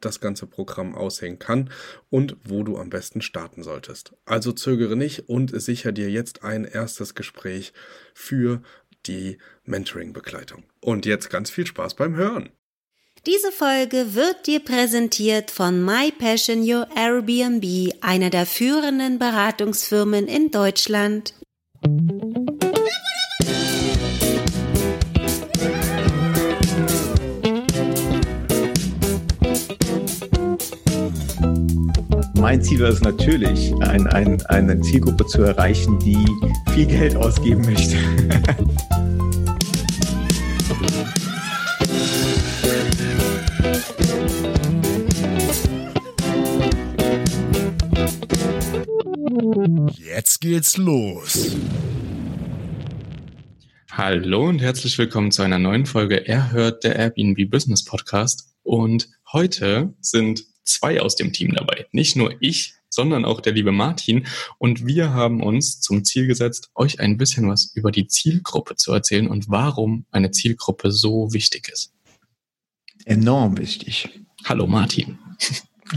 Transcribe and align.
das 0.00 0.20
ganze 0.20 0.46
Programm 0.46 0.94
aussehen 0.94 1.38
kann 1.38 1.70
und 2.10 2.36
wo 2.44 2.62
du 2.62 2.78
am 2.78 2.90
besten 2.90 3.22
starten 3.22 3.62
solltest. 3.62 4.12
Also 4.24 4.52
zögere 4.52 4.96
nicht 4.96 5.28
und 5.28 5.60
sicher 5.60 5.92
dir 5.92 6.10
jetzt 6.10 6.44
ein 6.44 6.64
erstes 6.64 7.14
Gespräch 7.14 7.72
für 8.14 8.62
die 9.06 9.38
Mentoring-Begleitung. 9.64 10.64
Und 10.80 11.06
jetzt 11.06 11.30
ganz 11.30 11.50
viel 11.50 11.66
Spaß 11.66 11.94
beim 11.94 12.16
Hören. 12.16 12.50
Diese 13.26 13.50
Folge 13.50 14.14
wird 14.14 14.46
dir 14.46 14.60
präsentiert 14.60 15.50
von 15.50 15.84
My 15.84 16.12
Passion 16.12 16.62
Your 16.62 16.86
Airbnb, 16.96 17.92
einer 18.00 18.30
der 18.30 18.46
führenden 18.46 19.18
Beratungsfirmen 19.18 20.28
in 20.28 20.50
Deutschland. 20.50 21.34
Mein 32.50 32.62
Ziel 32.62 32.80
ist 32.80 33.04
natürlich, 33.04 33.74
ein, 33.82 34.06
ein, 34.06 34.40
eine 34.46 34.80
Zielgruppe 34.80 35.26
zu 35.26 35.42
erreichen, 35.42 35.98
die 35.98 36.16
viel 36.72 36.86
Geld 36.86 37.14
ausgeben 37.14 37.60
möchte. 37.60 37.98
Jetzt 49.98 50.40
geht's 50.40 50.78
los. 50.78 51.54
Hallo 53.90 54.48
und 54.48 54.60
herzlich 54.60 54.96
willkommen 54.96 55.32
zu 55.32 55.42
einer 55.42 55.58
neuen 55.58 55.84
Folge 55.84 56.26
Er 56.26 56.50
hört 56.50 56.82
der 56.82 56.96
Airbnb 56.96 57.50
Business 57.50 57.84
Podcast. 57.84 58.54
Und 58.62 59.10
heute 59.34 59.92
sind 60.00 60.47
zwei 60.68 61.00
aus 61.00 61.16
dem 61.16 61.32
Team 61.32 61.54
dabei. 61.54 61.86
Nicht 61.92 62.16
nur 62.16 62.34
ich, 62.40 62.74
sondern 62.88 63.24
auch 63.24 63.40
der 63.40 63.52
liebe 63.52 63.72
Martin. 63.72 64.26
Und 64.58 64.86
wir 64.86 65.12
haben 65.12 65.42
uns 65.42 65.80
zum 65.80 66.04
Ziel 66.04 66.26
gesetzt, 66.26 66.70
euch 66.74 67.00
ein 67.00 67.16
bisschen 67.16 67.48
was 67.48 67.72
über 67.74 67.92
die 67.92 68.06
Zielgruppe 68.06 68.76
zu 68.76 68.92
erzählen 68.92 69.28
und 69.28 69.48
warum 69.48 70.06
eine 70.10 70.30
Zielgruppe 70.30 70.90
so 70.90 71.32
wichtig 71.32 71.68
ist. 71.68 71.92
Enorm 73.04 73.58
wichtig. 73.58 74.08
Hallo 74.44 74.66
Martin. 74.66 75.18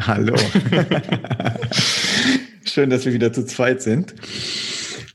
Hallo. 0.02 0.36
Schön, 2.64 2.90
dass 2.90 3.06
wir 3.06 3.14
wieder 3.14 3.34
zu 3.34 3.46
zweit 3.46 3.82
sind. 3.82 4.14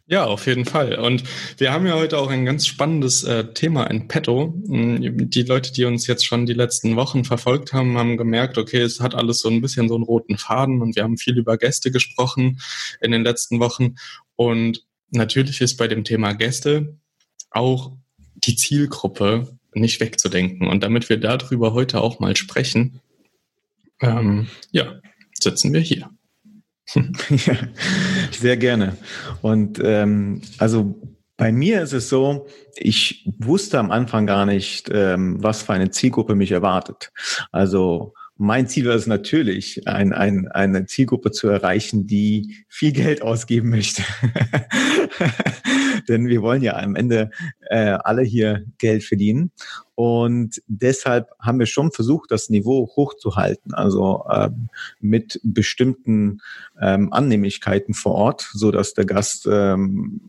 Ja, 0.09 0.25
auf 0.25 0.47
jeden 0.47 0.67
Fall. 0.67 1.01
Und 1.01 1.25
wir 1.59 1.73
haben 1.73 1.85
ja 1.85 1.95
heute 1.95 2.19
auch 2.19 2.31
ein 2.31 2.45
ganz 2.45 2.65
spannendes 2.65 3.25
äh, 3.25 3.53
Thema 3.55 3.85
in 3.91 4.07
petto. 4.07 4.55
Mm, 4.69 5.29
die 5.29 5.43
Leute, 5.43 5.73
die 5.73 5.85
uns 5.85 6.07
jetzt 6.07 6.25
schon 6.25 6.47
die 6.47 6.53
letzten 6.53 6.95
Wochen 6.95 7.25
verfolgt 7.25 7.73
haben, 7.73 7.99
haben 7.99 8.17
gemerkt, 8.17 8.57
okay, 8.57 8.81
es 8.81 9.01
hat 9.01 9.17
alles 9.17 9.41
so 9.41 9.49
ein 9.49 9.61
bisschen 9.61 9.89
so 9.89 9.97
einen 9.97 10.05
roten 10.05 10.39
Faden 10.39 10.81
und 10.81 10.95
wir 10.95 11.03
haben 11.03 11.19
viel 11.19 11.37
über 11.37 11.59
Gäste 11.59 11.91
gesprochen 11.91 12.61
in 13.01 13.11
den 13.11 13.25
letzten 13.25 13.59
Wochen. 13.59 13.97
Und 14.37 14.87
natürlich 15.11 15.61
ist 15.61 15.77
bei 15.77 15.89
dem 15.89 16.05
Thema 16.05 16.35
Gäste 16.35 16.97
auch 17.51 17.97
die 18.35 18.55
Zielgruppe 18.55 19.59
nicht 19.75 19.99
wegzudenken. 19.99 20.69
Und 20.69 20.85
damit 20.85 21.09
wir 21.09 21.19
darüber 21.19 21.73
heute 21.73 22.01
auch 22.01 22.21
mal 22.21 22.37
sprechen, 22.37 23.01
ähm, 24.01 24.47
ja, 24.71 25.01
sitzen 25.41 25.73
wir 25.73 25.81
hier. 25.81 26.11
ja, 26.95 27.57
sehr 28.33 28.57
gerne. 28.57 28.97
Und 29.43 29.81
ähm, 29.83 30.43
also 30.59 31.01
bei 31.37 31.53
mir 31.53 31.83
ist 31.83 31.93
es 31.93 32.09
so, 32.09 32.47
ich 32.77 33.29
wusste 33.39 33.79
am 33.79 33.91
Anfang 33.91 34.27
gar 34.27 34.47
nicht, 34.47 34.91
ähm, 34.93 35.43
was 35.43 35.63
für 35.63 35.75
eine 35.75 35.91
Zielgruppe 35.91 36.35
mich 36.35 36.53
erwartet. 36.53 37.13
Also 37.53 38.15
mein 38.39 38.69
Ziel 38.69 38.87
war 38.87 38.95
es 38.95 39.07
natürlich, 39.07 39.87
ein, 39.87 40.13
ein, 40.13 40.49
eine 40.49 40.87
Zielgruppe 40.87 41.31
zu 41.31 41.49
erreichen, 41.49 42.07
die 42.07 42.65
viel 42.69 42.93
Geld 42.93 43.23
ausgeben 43.23 43.71
möchte. 43.71 44.03
Denn 46.09 46.29
wir 46.29 46.43
wollen 46.43 46.63
ja 46.63 46.77
am 46.77 46.97
Ende 46.97 47.31
äh, 47.69 47.97
alle 48.03 48.23
hier 48.23 48.65
Geld 48.79 49.05
verdienen. 49.05 49.51
Und 49.95 50.63
deshalb 50.67 51.31
haben 51.41 51.59
wir 51.59 51.67
schon 51.67 51.91
versucht, 51.91 52.31
das 52.31 52.51
Niveau 52.51 52.89
hochzuhalten, 52.97 53.75
also 53.75 54.25
ähm, 54.31 54.69
mit 55.01 55.41
bestimmten 55.43 56.41
ähm, 56.81 57.13
Annehmlichkeiten 57.13 57.95
vor 57.95 58.15
Ort, 58.15 58.49
so 58.53 58.71
dass 58.71 58.95
der 58.95 59.07
Gast 59.07 59.49
ähm, 59.51 60.21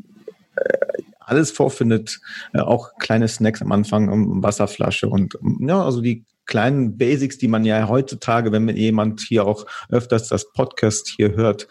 äh, 0.56 0.78
alles 1.20 1.52
vorfindet, 1.52 2.22
äh, 2.54 2.60
auch 2.60 2.92
kleine 2.98 3.28
Snacks 3.28 3.62
am 3.62 3.72
Anfang, 3.74 4.42
Wasserflasche 4.42 5.10
und 5.10 5.38
ja, 5.60 5.84
also 5.84 6.02
die 6.02 6.24
kleinen 6.48 6.98
Basics, 6.98 7.38
die 7.38 7.48
man 7.48 7.66
ja 7.66 7.88
heutzutage, 7.88 8.52
wenn 8.52 8.68
jemand 8.70 9.22
hier 9.22 9.46
auch 9.46 9.66
öfters 9.90 10.30
das 10.30 10.52
Podcast 10.54 11.08
hier 11.16 11.36
hört, 11.36 11.68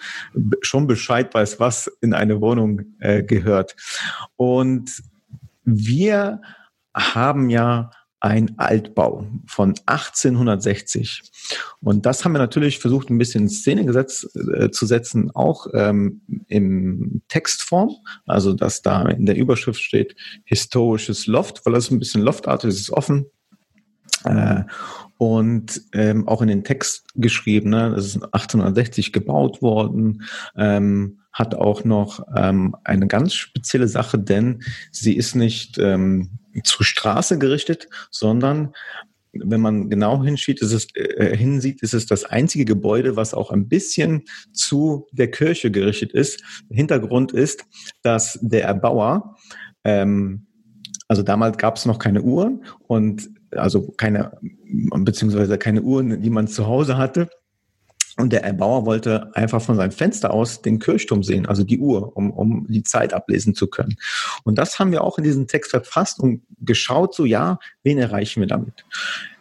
schon 0.60 0.86
Bescheid 0.86 1.32
weiß, 1.34 1.58
was 1.58 1.88
in 2.00 2.14
eine 2.14 2.40
Wohnung 2.40 2.82
äh, 3.00 3.22
gehört. 3.22 3.74
Und 4.36 5.02
wir 5.64 6.40
haben 6.94 7.50
ja 7.50 7.90
ein 8.20 8.58
Altbau 8.58 9.26
von 9.46 9.74
1860. 9.86 11.22
Und 11.80 12.06
das 12.06 12.24
haben 12.24 12.32
wir 12.32 12.38
natürlich 12.38 12.78
versucht, 12.78 13.10
ein 13.10 13.18
bisschen 13.18 13.44
in 13.44 13.50
Szene 13.50 13.84
gesetzt, 13.84 14.28
äh, 14.54 14.70
zu 14.70 14.86
setzen, 14.86 15.30
auch 15.34 15.66
ähm, 15.74 16.22
im 16.48 17.22
Textform. 17.28 17.94
Also, 18.26 18.54
dass 18.54 18.82
da 18.82 19.02
in 19.02 19.26
der 19.26 19.36
Überschrift 19.36 19.80
steht 19.80 20.16
historisches 20.44 21.26
Loft, 21.26 21.64
weil 21.64 21.74
das 21.74 21.90
ein 21.90 21.98
bisschen 21.98 22.22
loftartig 22.22 22.68
ist, 22.68 22.80
ist 22.80 22.90
offen. 22.90 23.26
Äh, 24.24 24.64
und 25.18 25.82
ähm, 25.92 26.28
auch 26.28 26.42
in 26.42 26.48
den 26.48 26.64
Text 26.64 27.04
geschrieben, 27.14 27.70
ne? 27.70 27.92
das 27.94 28.06
ist 28.06 28.22
1860 28.22 29.12
gebaut 29.12 29.62
worden, 29.62 30.24
ähm, 30.56 31.20
hat 31.32 31.54
auch 31.54 31.84
noch 31.84 32.20
ähm, 32.34 32.76
eine 32.84 33.06
ganz 33.06 33.34
spezielle 33.34 33.88
Sache, 33.88 34.18
denn 34.18 34.62
sie 34.90 35.16
ist 35.16 35.34
nicht 35.34 35.78
ähm, 35.78 36.38
zur 36.64 36.84
Straße 36.84 37.38
gerichtet, 37.38 37.88
sondern 38.10 38.72
wenn 39.32 39.60
man 39.60 39.90
genau 39.90 40.22
hinsieht, 40.22 40.60
ist 40.60 40.72
es, 40.72 40.88
äh, 40.94 41.36
hinsieht, 41.36 41.82
ist 41.82 41.94
es 41.94 42.06
das 42.06 42.24
einzige 42.24 42.64
Gebäude, 42.64 43.16
was 43.16 43.34
auch 43.34 43.50
ein 43.50 43.68
bisschen 43.68 44.24
zu 44.52 45.06
der 45.12 45.30
Kirche 45.30 45.70
gerichtet 45.70 46.12
ist. 46.12 46.42
Hintergrund 46.70 47.32
ist, 47.32 47.64
dass 48.02 48.38
der 48.42 48.64
Erbauer, 48.64 49.36
ähm, 49.84 50.46
also 51.08 51.22
damals 51.22 51.58
gab 51.58 51.76
es 51.76 51.86
noch 51.86 51.98
keine 51.98 52.22
Uhren 52.22 52.64
und 52.88 53.28
also 53.58 53.92
keine, 53.96 54.38
beziehungsweise 54.94 55.58
keine 55.58 55.82
Uhren, 55.82 56.22
die 56.22 56.30
man 56.30 56.48
zu 56.48 56.66
Hause 56.66 56.96
hatte. 56.96 57.28
Und 58.18 58.32
der 58.32 58.44
Erbauer 58.44 58.86
wollte 58.86 59.34
einfach 59.34 59.60
von 59.60 59.76
seinem 59.76 59.90
Fenster 59.90 60.32
aus 60.32 60.62
den 60.62 60.78
Kirchturm 60.78 61.22
sehen, 61.22 61.44
also 61.44 61.64
die 61.64 61.78
Uhr, 61.78 62.16
um, 62.16 62.30
um 62.30 62.66
die 62.66 62.82
Zeit 62.82 63.12
ablesen 63.12 63.54
zu 63.54 63.66
können. 63.66 63.96
Und 64.42 64.56
das 64.56 64.78
haben 64.78 64.90
wir 64.90 65.04
auch 65.04 65.18
in 65.18 65.24
diesem 65.24 65.46
Text 65.46 65.70
verfasst 65.70 66.18
und 66.18 66.42
geschaut, 66.58 67.14
so 67.14 67.26
ja, 67.26 67.58
wen 67.82 67.98
erreichen 67.98 68.40
wir 68.40 68.46
damit? 68.46 68.86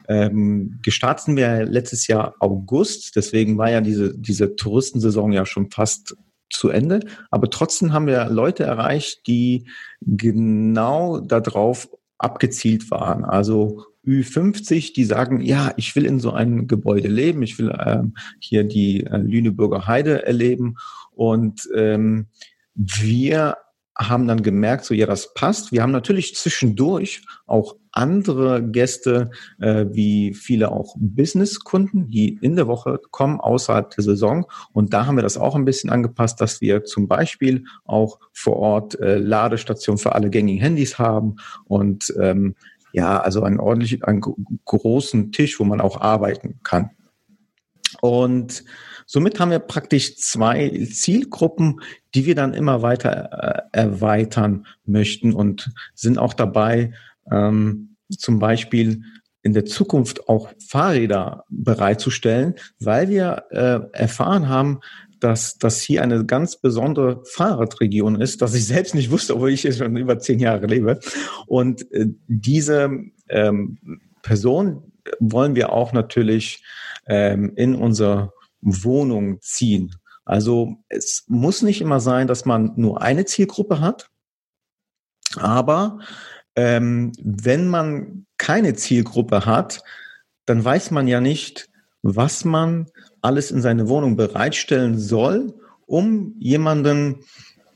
Ähm, 0.09 0.79
gestartet 0.83 1.35
wir 1.37 1.65
letztes 1.65 2.07
Jahr 2.07 2.35
August, 2.39 3.15
deswegen 3.15 3.57
war 3.57 3.71
ja 3.71 3.79
diese, 3.79 4.15
diese 4.17 4.55
Touristensaison 4.55 5.31
ja 5.31 5.45
schon 5.45 5.71
fast 5.71 6.15
zu 6.51 6.69
Ende. 6.69 6.99
Aber 7.31 7.49
trotzdem 7.49 7.93
haben 7.93 8.07
wir 8.07 8.29
Leute 8.29 8.63
erreicht, 8.63 9.25
die 9.27 9.67
genau 10.01 11.19
darauf 11.19 11.89
abgezielt 12.17 12.91
waren. 12.91 13.25
Also 13.25 13.85
Ü50, 14.05 14.93
die 14.93 15.05
sagen, 15.05 15.41
ja, 15.41 15.73
ich 15.77 15.95
will 15.95 16.05
in 16.05 16.19
so 16.19 16.31
einem 16.31 16.67
Gebäude 16.67 17.07
leben, 17.07 17.41
ich 17.43 17.57
will 17.59 17.75
ähm, 17.85 18.15
hier 18.39 18.63
die 18.63 19.05
äh, 19.05 19.17
Lüneburger 19.17 19.87
Heide 19.87 20.25
erleben. 20.25 20.75
Und 21.11 21.69
ähm, 21.75 22.27
wir 22.73 23.57
haben 23.97 24.27
dann 24.27 24.43
gemerkt, 24.43 24.83
so 24.83 24.93
ja, 24.93 25.05
das 25.05 25.33
passt. 25.33 25.71
Wir 25.71 25.81
haben 25.81 25.93
natürlich 25.93 26.35
zwischendurch 26.35 27.21
auch 27.45 27.75
andere 27.93 28.61
Gäste, 28.61 29.31
äh, 29.59 29.85
wie 29.89 30.33
viele 30.33 30.71
auch 30.71 30.95
Businesskunden, 30.99 32.09
die 32.09 32.37
in 32.41 32.57
der 32.57 32.67
Woche 32.67 32.99
kommen, 33.11 33.39
außerhalb 33.39 33.89
der 33.91 34.03
Saison. 34.03 34.45
Und 34.73 34.93
da 34.93 35.05
haben 35.05 35.15
wir 35.15 35.23
das 35.23 35.37
auch 35.37 35.55
ein 35.55 35.63
bisschen 35.63 35.89
angepasst, 35.89 36.41
dass 36.41 36.59
wir 36.59 36.83
zum 36.83 37.07
Beispiel 37.07 37.63
auch 37.85 38.19
vor 38.33 38.57
Ort 38.57 38.99
äh, 38.99 39.17
Ladestationen 39.17 39.97
für 39.97 40.13
alle 40.13 40.29
gängigen 40.29 40.61
Handys 40.61 40.99
haben 40.99 41.37
und 41.63 42.13
ähm, 42.19 42.55
ja, 42.95 43.19
also 43.19 43.43
einen 43.43 43.59
ordentlichen, 43.59 44.03
einen 44.03 44.21
großen 44.63 45.33
Tisch, 45.33 45.59
wo 45.59 45.65
man 45.65 45.81
auch 45.81 45.99
arbeiten 45.99 46.61
kann. 46.63 46.91
Und 47.99 48.63
somit 49.05 49.37
haben 49.39 49.51
wir 49.51 49.59
praktisch 49.59 50.15
zwei 50.15 50.87
Zielgruppen, 50.89 51.81
die 52.13 52.25
wir 52.25 52.35
dann 52.35 52.53
immer 52.53 52.81
weiter 52.81 53.67
äh, 53.73 53.77
erweitern 53.77 54.65
möchten 54.85 55.33
und 55.33 55.71
sind 55.93 56.17
auch 56.17 56.33
dabei, 56.33 56.93
ähm, 57.29 57.97
zum 58.17 58.39
Beispiel 58.39 59.01
in 59.41 59.53
der 59.53 59.65
Zukunft 59.65 60.29
auch 60.29 60.49
Fahrräder 60.65 61.43
bereitzustellen, 61.49 62.55
weil 62.79 63.09
wir 63.09 63.43
äh, 63.49 63.79
erfahren 63.91 64.47
haben, 64.47 64.79
dass 65.19 65.57
das 65.57 65.81
hier 65.81 66.01
eine 66.01 66.25
ganz 66.25 66.57
besondere 66.57 67.23
Fahrradregion 67.25 68.19
ist, 68.19 68.41
dass 68.41 68.53
ich 68.53 68.65
selbst 68.65 68.95
nicht 68.95 69.11
wusste, 69.11 69.35
obwohl 69.35 69.51
ich 69.51 69.61
hier 69.61 69.73
schon 69.73 69.95
über 69.97 70.19
zehn 70.19 70.39
Jahre 70.39 70.67
lebe. 70.67 70.99
Und 71.47 71.91
äh, 71.91 72.07
diese 72.27 72.89
ähm, 73.29 73.77
Person 74.21 74.91
wollen 75.19 75.55
wir 75.55 75.71
auch 75.71 75.93
natürlich 75.93 76.63
ähm, 77.07 77.53
in 77.55 77.75
unsere 77.75 78.33
Wohnung 78.61 79.39
ziehen. 79.41 79.95
Also 80.25 80.77
es 80.89 81.23
muss 81.27 81.61
nicht 81.61 81.81
immer 81.81 81.99
sein, 81.99 82.27
dass 82.27 82.45
man 82.45 82.73
nur 82.75 83.01
eine 83.01 83.25
Zielgruppe 83.25 83.79
hat, 83.79 84.09
aber 85.37 85.99
ähm, 86.55 87.11
wenn 87.21 87.67
man 87.67 88.25
keine 88.37 88.73
Zielgruppe 88.73 89.45
hat, 89.45 89.83
dann 90.45 90.63
weiß 90.63 90.91
man 90.91 91.07
ja 91.07 91.21
nicht, 91.21 91.69
was 92.01 92.45
man 92.45 92.87
alles 93.25 93.51
in 93.51 93.61
seine 93.61 93.89
Wohnung 93.89 94.15
bereitstellen 94.15 94.99
soll, 94.99 95.53
um 95.87 96.35
jemanden, 96.39 97.17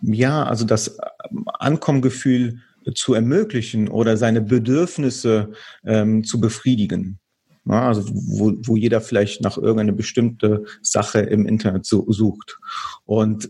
ja, 0.02 0.44
also 0.44 0.64
das 0.66 0.98
Ankommengefühl 1.46 2.60
zu 2.96 3.14
ermöglichen 3.14 3.88
oder 3.88 4.16
seine 4.16 4.42
Bedürfnisse 4.42 5.52
ähm, 5.84 6.24
zu 6.24 6.40
befriedigen. 6.40 7.20
Ja, 7.66 7.88
also 7.88 8.08
wo, 8.10 8.54
wo 8.64 8.76
jeder 8.78 9.02
vielleicht 9.02 9.42
nach 9.42 9.58
irgendeine 9.58 9.94
bestimmte 9.94 10.66
Sache 10.82 11.20
im 11.20 11.46
Internet 11.46 11.86
so, 11.86 12.06
sucht. 12.12 12.58
Und 13.06 13.50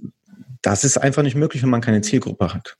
das 0.62 0.84
ist 0.84 0.98
einfach 0.98 1.24
nicht 1.24 1.36
möglich, 1.36 1.62
wenn 1.62 1.70
man 1.70 1.82
keine 1.82 2.02
Zielgruppe 2.02 2.54
hat. 2.54 2.78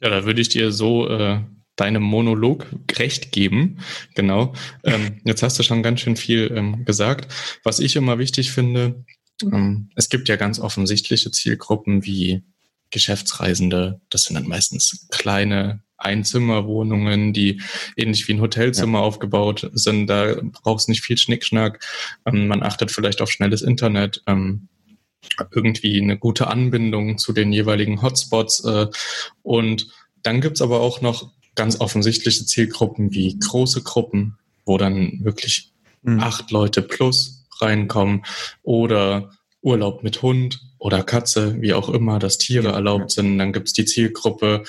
Ja, 0.00 0.08
da 0.08 0.24
würde 0.24 0.40
ich 0.40 0.48
dir 0.48 0.72
so 0.72 1.08
äh, 1.08 1.40
deinem 1.76 2.02
Monolog 2.02 2.66
recht 2.98 3.32
geben. 3.32 3.78
Genau. 4.14 4.52
Ähm, 4.84 5.20
jetzt 5.24 5.42
hast 5.42 5.58
du 5.58 5.62
schon 5.62 5.82
ganz 5.82 6.00
schön 6.00 6.16
viel 6.16 6.52
ähm, 6.54 6.84
gesagt. 6.84 7.32
Was 7.64 7.80
ich 7.80 7.96
immer 7.96 8.18
wichtig 8.18 8.52
finde, 8.52 9.04
ähm, 9.42 9.90
es 9.96 10.08
gibt 10.08 10.28
ja 10.28 10.36
ganz 10.36 10.60
offensichtliche 10.60 11.30
Zielgruppen 11.30 12.04
wie 12.04 12.42
Geschäftsreisende. 12.90 14.00
Das 14.10 14.24
sind 14.24 14.34
dann 14.34 14.46
meistens 14.46 15.08
kleine 15.10 15.82
Einzimmerwohnungen, 15.96 17.32
die 17.32 17.60
ähnlich 17.96 18.26
wie 18.28 18.34
ein 18.34 18.40
Hotelzimmer 18.40 18.98
ja. 18.98 19.04
aufgebaut 19.04 19.70
sind. 19.72 20.08
Da 20.08 20.36
brauchst 20.62 20.88
nicht 20.88 21.02
viel 21.02 21.18
Schnickschnack. 21.18 21.84
Ähm, 22.26 22.48
man 22.48 22.62
achtet 22.62 22.90
vielleicht 22.90 23.22
auf 23.22 23.30
schnelles 23.30 23.62
Internet. 23.62 24.22
Ähm, 24.26 24.68
irgendwie 25.52 26.00
eine 26.00 26.18
gute 26.18 26.48
Anbindung 26.48 27.16
zu 27.16 27.32
den 27.32 27.52
jeweiligen 27.52 28.02
Hotspots. 28.02 28.64
Äh, 28.64 28.88
und 29.42 29.88
dann 30.22 30.40
gibt's 30.40 30.62
aber 30.62 30.80
auch 30.80 31.00
noch 31.00 31.30
ganz 31.54 31.80
offensichtliche 31.80 32.46
Zielgruppen 32.46 33.12
wie 33.12 33.38
große 33.38 33.82
Gruppen, 33.82 34.38
wo 34.64 34.78
dann 34.78 35.20
wirklich 35.22 35.72
mhm. 36.02 36.20
acht 36.20 36.50
Leute 36.50 36.82
plus 36.82 37.44
reinkommen 37.60 38.24
oder 38.62 39.30
Urlaub 39.60 40.02
mit 40.02 40.22
Hund 40.22 40.60
oder 40.78 41.02
Katze, 41.04 41.60
wie 41.60 41.74
auch 41.74 41.88
immer, 41.88 42.18
dass 42.18 42.38
Tiere 42.38 42.68
ja, 42.68 42.74
erlaubt 42.74 43.12
ja. 43.12 43.22
sind. 43.22 43.38
Dann 43.38 43.52
gibt's 43.52 43.72
die 43.72 43.84
Zielgruppe 43.84 44.64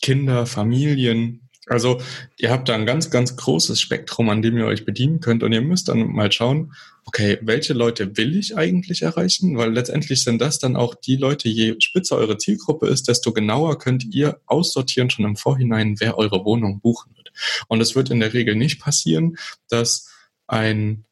Kinder, 0.00 0.46
Familien, 0.46 1.48
also 1.72 2.00
ihr 2.38 2.50
habt 2.50 2.68
da 2.68 2.74
ein 2.74 2.86
ganz, 2.86 3.10
ganz 3.10 3.36
großes 3.36 3.80
Spektrum, 3.80 4.28
an 4.28 4.42
dem 4.42 4.56
ihr 4.56 4.66
euch 4.66 4.84
bedienen 4.84 5.20
könnt 5.20 5.42
und 5.42 5.52
ihr 5.52 5.60
müsst 5.60 5.88
dann 5.88 6.12
mal 6.12 6.30
schauen, 6.30 6.72
okay, 7.04 7.38
welche 7.42 7.72
Leute 7.72 8.16
will 8.16 8.36
ich 8.36 8.56
eigentlich 8.56 9.02
erreichen? 9.02 9.56
Weil 9.58 9.72
letztendlich 9.72 10.22
sind 10.22 10.40
das 10.40 10.58
dann 10.58 10.76
auch 10.76 10.94
die 10.94 11.16
Leute, 11.16 11.48
je 11.48 11.74
spitzer 11.80 12.16
eure 12.16 12.38
Zielgruppe 12.38 12.86
ist, 12.86 13.08
desto 13.08 13.32
genauer 13.32 13.78
könnt 13.78 14.04
ihr 14.04 14.40
aussortieren 14.46 15.10
schon 15.10 15.24
im 15.24 15.36
Vorhinein, 15.36 15.96
wer 15.98 16.18
eure 16.18 16.44
Wohnung 16.44 16.80
buchen 16.80 17.16
wird. 17.16 17.32
Und 17.68 17.80
es 17.80 17.94
wird 17.94 18.10
in 18.10 18.20
der 18.20 18.32
Regel 18.32 18.54
nicht 18.54 18.80
passieren, 18.80 19.36
dass 19.68 20.08
ein 20.46 21.04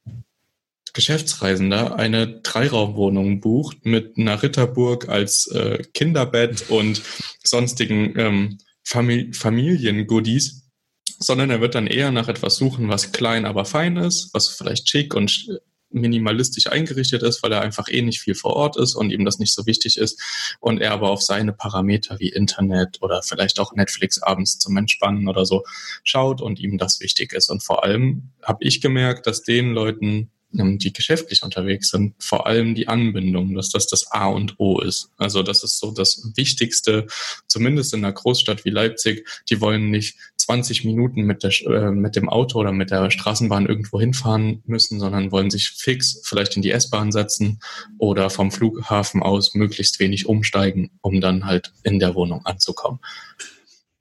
Geschäftsreisender 0.93 1.97
eine 1.97 2.41
Dreiraumwohnung 2.41 3.41
bucht 3.41 3.85
mit 3.85 4.19
einer 4.19 4.43
Ritterburg 4.43 5.09
als 5.09 5.47
äh, 5.49 5.83
Kinderbett 5.95 6.69
und 6.69 7.03
sonstigen 7.45 8.19
ähm, 8.19 8.59
Famili 8.83 9.33
Familiengoodies, 9.33 10.71
sondern 11.19 11.51
er 11.51 11.61
wird 11.61 11.75
dann 11.75 11.87
eher 11.87 12.11
nach 12.11 12.29
etwas 12.29 12.57
suchen, 12.57 12.89
was 12.89 13.13
klein, 13.13 13.45
aber 13.45 13.65
fein 13.65 13.97
ist, 13.97 14.31
was 14.33 14.49
vielleicht 14.49 14.89
schick 14.89 15.15
und 15.15 15.61
minimalistisch 15.91 16.69
eingerichtet 16.69 17.23
ist, 17.23 17.43
weil 17.43 17.53
er 17.53 17.63
einfach 17.63 17.89
eh 17.89 18.03
nicht 18.03 18.21
viel 18.21 18.35
vor 18.35 18.55
Ort 18.55 18.77
ist 18.77 18.95
und 18.95 19.11
ihm 19.11 19.25
das 19.25 19.39
nicht 19.39 19.53
so 19.53 19.67
wichtig 19.67 19.97
ist 19.99 20.21
und 20.61 20.81
er 20.81 20.93
aber 20.93 21.11
auf 21.11 21.23
seine 21.23 21.53
Parameter 21.53 22.21
wie 22.21 22.29
Internet 22.29 23.03
oder 23.03 23.23
vielleicht 23.23 23.59
auch 23.59 23.75
Netflix 23.75 24.23
abends 24.23 24.59
zum 24.59 24.77
Entspannen 24.77 25.29
oder 25.29 25.45
so 25.45 25.65
schaut 26.05 26.41
und 26.41 26.61
ihm 26.61 26.79
das 26.79 27.01
wichtig 27.01 27.33
ist. 27.33 27.51
Und 27.51 27.63
vor 27.63 27.85
allem 27.85 28.31
habe 28.43 28.65
ich 28.65 28.81
gemerkt, 28.81 29.27
dass 29.27 29.43
den 29.43 29.73
Leuten 29.73 30.31
die 30.53 30.93
geschäftlich 30.93 31.43
unterwegs 31.43 31.91
sind, 31.91 32.15
vor 32.19 32.47
allem 32.47 32.75
die 32.75 32.89
Anbindung, 32.89 33.55
dass 33.55 33.71
das 33.71 33.87
das 33.87 34.11
A 34.11 34.27
und 34.27 34.59
O 34.59 34.81
ist. 34.81 35.11
Also 35.17 35.43
das 35.43 35.63
ist 35.63 35.79
so 35.79 35.93
das 35.93 36.31
Wichtigste, 36.35 37.07
zumindest 37.47 37.95
in 37.95 38.05
einer 38.05 38.13
Großstadt 38.13 38.65
wie 38.65 38.71
Leipzig. 38.71 39.27
Die 39.49 39.61
wollen 39.61 39.91
nicht 39.91 40.17
20 40.37 40.85
Minuten 40.85 41.23
mit, 41.23 41.43
der, 41.43 41.53
äh, 41.67 41.93
mit 41.93 42.17
dem 42.17 42.29
Auto 42.29 42.59
oder 42.59 42.73
mit 42.73 42.91
der 42.91 43.11
Straßenbahn 43.11 43.67
irgendwo 43.67 44.01
hinfahren 44.01 44.63
müssen, 44.67 44.99
sondern 44.99 45.31
wollen 45.31 45.51
sich 45.51 45.71
fix 45.71 46.21
vielleicht 46.25 46.57
in 46.57 46.63
die 46.63 46.73
S-Bahn 46.73 47.13
setzen 47.13 47.61
oder 47.99 48.31
vom 48.31 48.51
Flughafen 48.51 49.23
aus 49.23 49.55
möglichst 49.55 50.01
wenig 50.01 50.27
umsteigen, 50.27 50.91
um 51.03 51.21
dann 51.21 51.45
halt 51.45 51.73
in 51.85 51.99
der 51.99 52.15
Wohnung 52.15 52.45
anzukommen. 52.45 52.99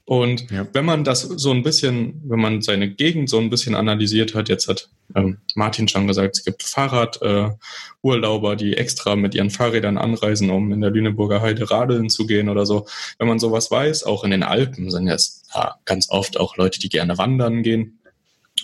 Und 0.10 0.50
ja. 0.50 0.66
wenn 0.74 0.86
man 0.86 1.04
das 1.04 1.22
so 1.22 1.52
ein 1.52 1.62
bisschen, 1.62 2.20
wenn 2.26 2.40
man 2.40 2.64
seine 2.64 2.90
Gegend 2.90 3.30
so 3.30 3.38
ein 3.38 3.52
bisschen 3.52 3.76
analysiert 3.76 4.34
hat, 4.34 4.50
jetzt 4.50 4.68
hat 4.68 4.90
ähm, 5.14 5.38
Martin 5.54 5.88
schon 5.88 6.08
gesagt, 6.08 6.36
es 6.36 6.44
gibt 6.44 6.64
Fahrradurlauber, 6.64 8.54
äh, 8.54 8.56
die 8.56 8.76
extra 8.76 9.16
mit 9.16 9.36
ihren 9.36 9.52
Fahrrädern 9.52 10.00
anreisen, 10.00 10.50
um 10.50 10.74
in 10.74 10.82
der 10.82 10.90
Lüneburger 10.90 11.44
Heide 11.44 11.70
radeln 11.70 12.10
zu 12.10 12.26
gehen 12.26 12.50
oder 12.50 12.66
so. 12.66 12.88
Wenn 13.20 13.28
man 13.28 13.38
sowas 13.38 13.70
weiß, 13.70 14.04
auch 14.04 14.24
in 14.24 14.32
den 14.32 14.42
Alpen 14.42 14.90
sind 14.90 15.08
es 15.08 15.44
ja, 15.54 15.76
ganz 15.86 16.10
oft 16.10 16.40
auch 16.40 16.58
Leute, 16.58 16.80
die 16.80 16.90
gerne 16.90 17.20
wandern 17.20 17.62
gehen. 17.62 18.00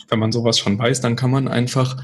Wenn 0.09 0.17
man 0.17 0.31
sowas 0.31 0.57
schon 0.57 0.79
weiß, 0.79 1.01
dann 1.01 1.15
kann 1.15 1.29
man 1.29 1.47
einfach 1.47 1.95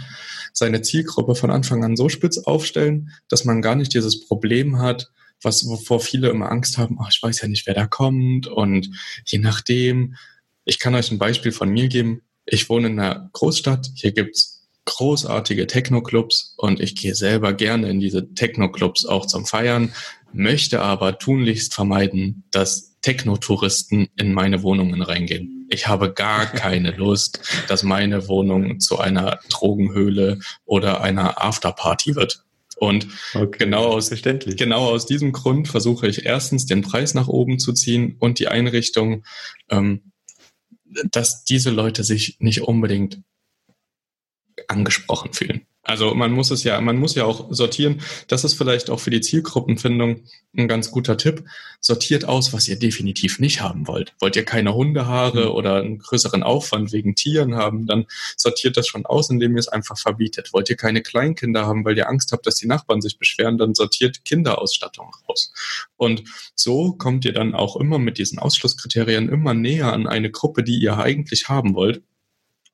seine 0.54 0.84
Zielgruppe 0.84 1.34
von 1.34 1.50
Anfang 1.50 1.84
an 1.84 1.98
so 1.98 2.10
spitz 2.10 2.38
aufstellen, 2.38 3.10
dass 3.28 3.44
man 3.44 3.64
gar 3.64 3.74
nicht 3.74 3.96
dieses 3.96 4.28
Problem 4.28 4.78
hat, 4.78 5.10
was 5.44 5.68
wovor 5.68 6.00
viele 6.00 6.30
immer 6.30 6.52
Angst 6.52 6.78
haben, 6.78 6.98
ach, 7.02 7.10
ich 7.12 7.22
weiß 7.22 7.42
ja 7.42 7.48
nicht, 7.48 7.66
wer 7.68 7.74
da 7.74 7.88
kommt 7.88 8.48
und 8.48 8.90
je 9.26 9.40
nachdem, 9.40 10.16
ich 10.66 10.80
kann 10.80 10.96
euch 10.96 11.12
ein 11.12 11.20
Beispiel 11.20 11.52
von 11.52 11.70
mir 11.70 11.88
geben. 11.88 12.22
Ich 12.46 12.70
wohne 12.70 12.88
in 12.88 13.00
einer 13.00 13.30
Großstadt, 13.34 13.90
hier 13.96 14.12
gibt's 14.12 14.68
großartige 14.86 15.68
Techno-Clubs 15.68 16.56
und 16.58 16.80
ich 16.80 16.96
gehe 16.96 17.16
selber 17.16 17.54
gerne 17.54 17.90
in 17.90 18.00
diese 18.00 18.34
Techno-Clubs 18.34 19.06
auch 19.06 19.26
zum 19.26 19.46
Feiern, 19.46 19.94
möchte 20.34 20.82
aber 20.82 21.20
tunlichst 21.20 21.74
vermeiden, 21.74 22.44
dass 22.52 23.00
Techno-Touristen 23.02 24.10
in 24.18 24.34
meine 24.34 24.64
Wohnungen 24.64 25.02
reingehen. 25.02 25.68
Ich 25.70 25.88
habe 25.88 26.14
gar 26.14 26.46
keine 26.52 26.92
Lust, 26.92 27.42
dass 27.68 27.84
meine 27.84 28.28
Wohnung 28.28 28.80
zu 28.80 29.00
einer 29.00 29.40
Drogenhöhle 29.50 30.40
oder 30.66 31.02
einer 31.02 31.44
Afterparty 31.44 32.16
wird. 32.16 32.44
Und 32.82 33.10
okay, 33.36 33.60
genau, 33.60 33.90
aus, 33.90 34.10
genau 34.10 34.90
aus 34.90 35.06
diesem 35.06 35.34
Grund 35.34 35.68
versuche 35.68 36.08
ich 36.08 36.26
erstens 36.26 36.66
den 36.66 36.82
Preis 36.82 37.14
nach 37.14 37.28
oben 37.28 37.60
zu 37.60 37.74
ziehen 37.74 38.16
und 38.18 38.40
die 38.40 38.48
Einrichtung, 38.48 39.24
ähm, 39.70 40.12
dass 41.12 41.44
diese 41.44 41.70
Leute 41.70 42.04
sich 42.04 42.38
nicht 42.40 42.64
unbedingt 42.64 43.22
angesprochen 44.68 45.32
fühlen. 45.32 45.68
Also 45.84 46.14
man 46.14 46.32
muss 46.32 46.52
es 46.52 46.64
ja, 46.64 46.80
man 46.80 46.98
muss 46.98 47.16
ja 47.16 47.26
auch 47.26 47.48
sortieren. 47.50 48.02
Das 48.28 48.44
ist 48.44 48.54
vielleicht 48.54 48.92
auch 48.92 49.00
für 49.00 49.10
die 49.10 49.22
Zielgruppenfindung 49.22 50.22
ein 50.56 50.68
ganz 50.68 50.92
guter 50.92 51.18
Tipp. 51.18 51.44
Sortiert 51.80 52.26
aus, 52.26 52.54
was 52.54 52.68
ihr 52.68 52.78
definitiv 52.78 53.40
nicht 53.40 53.62
haben 53.62 53.88
wollt. 53.88 54.14
Wollt 54.20 54.36
ihr 54.36 54.46
keine 54.46 54.76
Hundehaare 54.76 55.46
mhm. 55.46 55.52
oder 55.52 55.78
einen 55.78 55.98
größeren 55.98 56.44
Aufwand 56.44 56.92
wegen 56.92 57.16
Tieren 57.16 57.56
haben, 57.56 57.88
dann 57.88 58.06
sortiert 58.38 58.78
das 58.78 58.88
schon 58.88 59.08
aus, 59.08 59.32
indem 59.32 59.56
ihr 59.56 59.60
es 59.60 59.70
einfach 59.70 59.98
verbietet. 59.98 60.54
Wollt 60.54 60.70
ihr 60.70 60.76
keine 60.76 61.02
Kleinkinder 61.02 61.66
haben, 61.66 61.84
weil 61.84 61.98
ihr 61.98 62.08
Angst 62.08 62.32
habt, 62.32 62.46
dass 62.46 62.56
die 62.56 62.68
Nachbarn 62.68 63.02
sich 63.02 63.18
beschweren, 63.18 63.58
dann 63.58 63.74
sortiert 63.74 64.24
Kinderausstattung 64.24 65.12
raus. 65.28 65.52
Und 65.98 66.24
so 66.54 66.94
kommt 66.94 67.26
ihr 67.26 67.34
dann 67.34 67.56
auch 67.56 67.76
immer 67.76 67.98
mit 67.98 68.20
diesen 68.20 68.38
Ausschlusskriterien 68.38 69.30
immer 69.30 69.56
näher 69.56 69.92
an 69.92 70.06
eine 70.06 70.30
Gruppe, 70.30 70.64
die 70.64 70.80
ihr 70.80 70.98
eigentlich 71.00 71.50
haben 71.50 71.74
wollt 71.74 72.04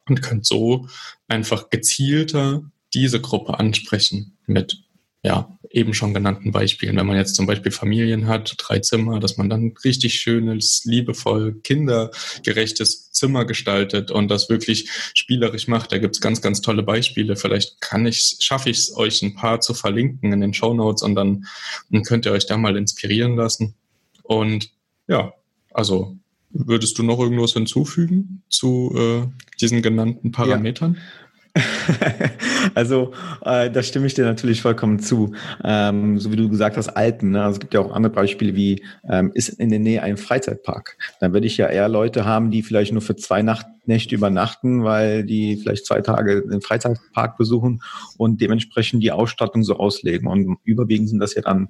und 0.10 0.22
könnt 0.22 0.46
so 0.46 0.88
einfach 1.28 1.70
gezielter 1.70 2.64
diese 2.94 3.22
Gruppe 3.22 3.60
ansprechen 3.60 4.38
mit 4.46 4.84
ja, 5.24 5.58
eben 5.72 5.94
schon 5.94 6.14
genannten 6.14 6.52
Beispielen. 6.52 6.96
Wenn 6.96 7.06
man 7.06 7.18
jetzt 7.18 7.36
zum 7.36 7.48
Beispiel 7.48 7.72
Familien 7.72 8.28
hat, 8.28 8.56
drei 8.58 8.80
Zimmer, 8.80 9.20
dass 9.20 9.38
man 9.38 9.50
dann 9.50 9.74
richtig 9.84 10.14
schönes, 10.14 10.84
liebevoll, 10.86 11.60
kindergerechtes 11.64 13.12
Zimmer 13.12 13.44
gestaltet 13.46 14.12
und 14.12 14.30
das 14.30 14.50
wirklich 14.50 14.90
spielerisch 15.14 15.68
macht. 15.68 15.92
Da 15.92 15.98
gibt's 15.98 16.22
ganz, 16.22 16.42
ganz 16.42 16.62
tolle 16.62 16.84
Beispiele. 16.84 17.36
Vielleicht 17.36 17.82
kann 17.82 18.06
ich, 18.06 18.38
schaffe 18.40 18.70
ich 18.70 18.78
es 18.78 18.96
euch 18.96 19.22
ein 19.22 19.36
paar 19.36 19.60
zu 19.60 19.74
verlinken 19.74 20.32
in 20.32 20.40
den 20.40 20.54
Show 20.54 20.74
Notes 20.74 21.04
und 21.04 21.16
dann, 21.16 21.46
dann 21.90 22.04
könnt 22.04 22.26
ihr 22.26 22.32
euch 22.32 22.46
da 22.46 22.58
mal 22.58 22.78
inspirieren 22.78 23.36
lassen. 23.36 23.76
Und 24.24 24.70
ja, 25.08 25.34
also 25.72 26.16
würdest 26.52 26.98
du 26.98 27.04
noch 27.04 27.20
irgendwas 27.20 27.54
hinzufügen 27.54 28.44
zu 28.50 28.94
äh, 28.96 29.28
diesen 29.60 29.82
genannten 29.82 30.32
Parametern? 30.32 30.94
Ja. 30.94 31.27
also 32.76 33.14
äh, 33.44 33.70
da 33.70 33.84
stimme 33.84 34.08
ich 34.08 34.14
dir 34.14 34.26
natürlich 34.26 34.62
vollkommen 34.62 35.00
zu. 35.00 35.34
Ähm, 35.64 36.20
so 36.20 36.32
wie 36.32 36.36
du 36.36 36.50
gesagt 36.50 36.78
hast, 36.78 36.90
Alpen. 36.90 37.32
Ne? 37.32 37.44
Also 37.44 37.54
es 37.54 37.60
gibt 37.60 37.74
ja 37.74 37.80
auch 37.80 37.92
andere 37.92 38.14
Beispiele 38.14 38.56
wie 38.56 38.84
ähm, 39.10 39.32
ist 39.34 39.50
in 39.50 39.70
der 39.70 39.80
Nähe 39.80 40.04
ein 40.04 40.18
Freizeitpark. 40.18 40.98
Dann 41.20 41.34
würde 41.34 41.48
ich 41.48 41.58
ja 41.58 41.68
eher 41.68 41.90
Leute 41.90 42.26
haben, 42.26 42.52
die 42.52 42.64
vielleicht 42.64 42.92
nur 42.92 43.02
für 43.02 43.16
zwei 43.16 43.42
Nacht 43.42 43.66
Nächte 43.88 44.16
übernachten, 44.16 44.84
weil 44.84 45.24
die 45.24 45.56
vielleicht 45.58 45.86
zwei 45.86 46.02
Tage 46.02 46.46
den 46.46 46.62
Freizeitpark 46.62 47.38
besuchen 47.38 47.82
und 48.18 48.42
dementsprechend 48.42 49.02
die 49.02 49.12
Ausstattung 49.12 49.64
so 49.64 49.78
auslegen. 49.78 50.28
Und 50.28 50.58
überwiegend 50.64 51.10
sind 51.10 51.20
das 51.20 51.36
ja 51.36 51.42
dann 51.42 51.70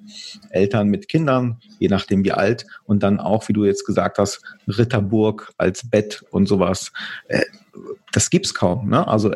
Eltern 0.50 0.88
mit 0.88 1.08
Kindern, 1.08 1.58
je 1.78 1.88
nachdem 1.88 2.24
wie 2.24 2.32
alt, 2.32 2.66
und 2.84 3.02
dann 3.02 3.20
auch, 3.20 3.48
wie 3.48 3.52
du 3.52 3.64
jetzt 3.64 3.86
gesagt 3.86 4.18
hast, 4.18 4.42
Ritterburg 4.66 5.52
als 5.56 5.88
Bett 5.88 6.24
und 6.30 6.46
sowas. 6.46 6.92
Äh, 7.28 7.42
das 8.12 8.30
gibt's 8.30 8.54
kaum. 8.54 8.88
Ne? 8.88 9.06
Also 9.06 9.32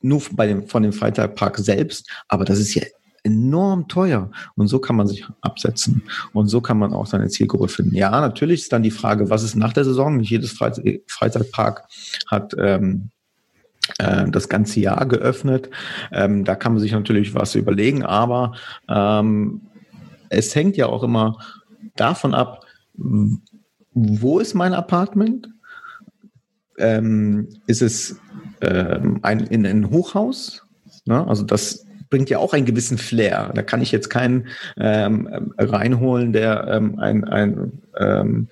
nur 0.00 0.22
bei 0.32 0.46
dem, 0.46 0.66
von 0.66 0.82
dem 0.82 0.92
Freizeitpark 0.92 1.58
selbst, 1.58 2.08
aber 2.28 2.44
das 2.44 2.58
ist 2.58 2.74
ja 2.74 2.82
enorm 3.24 3.88
teuer. 3.88 4.30
Und 4.56 4.68
so 4.68 4.78
kann 4.78 4.96
man 4.96 5.06
sich 5.06 5.26
absetzen. 5.40 6.02
Und 6.32 6.48
so 6.48 6.60
kann 6.60 6.78
man 6.78 6.92
auch 6.92 7.06
seine 7.06 7.28
Zielgruppe 7.28 7.68
finden. 7.68 7.94
Ja, 7.94 8.10
natürlich 8.10 8.62
ist 8.62 8.72
dann 8.72 8.82
die 8.82 8.90
Frage, 8.90 9.30
was 9.30 9.42
ist 9.42 9.54
nach 9.54 9.72
der 9.72 9.84
Saison? 9.84 10.16
Nicht 10.16 10.30
jedes 10.30 10.52
Freizeitpark 10.52 11.84
hat 12.26 12.54
ähm, 12.58 13.10
äh, 13.98 14.30
das 14.30 14.48
ganze 14.48 14.80
Jahr 14.80 15.06
geöffnet. 15.06 15.70
Ähm, 16.12 16.44
da 16.44 16.54
kann 16.54 16.72
man 16.72 16.80
sich 16.80 16.92
natürlich 16.92 17.34
was 17.34 17.54
überlegen, 17.54 18.04
aber 18.04 18.54
ähm, 18.88 19.62
es 20.30 20.54
hängt 20.54 20.76
ja 20.76 20.86
auch 20.86 21.02
immer 21.02 21.38
davon 21.96 22.34
ab, 22.34 22.64
wo 22.94 24.38
ist 24.38 24.54
mein 24.54 24.74
Apartment? 24.74 25.48
Ähm, 26.78 27.48
ist 27.66 27.82
es 27.82 28.16
ähm, 28.60 29.18
ein, 29.22 29.40
in 29.40 29.66
ein 29.66 29.90
Hochhaus. 29.90 30.64
Ne? 31.04 31.26
Also 31.26 31.44
das 31.44 31.84
bringt 32.10 32.30
ja 32.30 32.38
auch 32.38 32.54
einen 32.54 32.66
gewissen 32.66 32.98
Flair. 32.98 33.50
Da 33.54 33.62
kann 33.62 33.82
ich 33.82 33.92
jetzt 33.92 34.08
keinen 34.08 34.48
ähm, 34.78 35.52
reinholen, 35.58 36.32
der 36.32 36.66
ähm, 36.68 36.98
ein, 36.98 37.24
ein 37.24 37.82
ähm, 37.98 38.48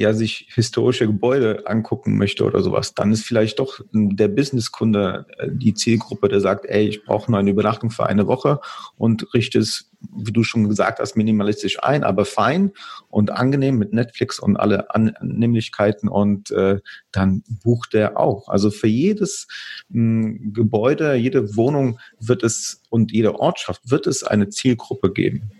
ja, 0.00 0.14
sich 0.14 0.46
historische 0.54 1.06
Gebäude 1.06 1.64
angucken 1.66 2.16
möchte 2.16 2.44
oder 2.44 2.62
sowas, 2.62 2.94
dann 2.94 3.12
ist 3.12 3.26
vielleicht 3.26 3.58
doch 3.58 3.80
der 3.92 4.28
Businesskunde 4.28 5.26
äh, 5.36 5.48
die 5.52 5.74
Zielgruppe, 5.74 6.28
der 6.28 6.40
sagt, 6.40 6.64
ey, 6.64 6.88
ich 6.88 7.04
brauche 7.04 7.30
nur 7.30 7.38
eine 7.38 7.50
Übernachtung 7.50 7.90
für 7.90 8.06
eine 8.06 8.26
Woche 8.26 8.60
und 8.96 9.26
richte 9.34 9.58
es, 9.58 9.90
wie 10.16 10.32
du 10.32 10.42
schon 10.42 10.70
gesagt 10.70 11.00
hast, 11.00 11.18
minimalistisch 11.18 11.82
ein, 11.82 12.02
aber 12.02 12.24
fein 12.24 12.72
und 13.10 13.30
angenehm 13.30 13.76
mit 13.76 13.92
Netflix 13.92 14.40
und 14.40 14.56
alle 14.56 14.88
Annehmlichkeiten 14.94 16.08
und 16.08 16.50
äh, 16.50 16.80
dann 17.12 17.42
bucht 17.62 17.92
er 17.92 18.18
auch. 18.18 18.48
Also 18.48 18.70
für 18.70 18.88
jedes 18.88 19.48
mh, 19.90 20.52
Gebäude, 20.54 21.12
jede 21.12 21.56
Wohnung 21.56 22.00
wird 22.18 22.42
es 22.42 22.80
und 22.88 23.12
jede 23.12 23.38
Ortschaft 23.38 23.90
wird 23.90 24.06
es 24.06 24.24
eine 24.24 24.48
Zielgruppe 24.48 25.12
geben. 25.12 25.50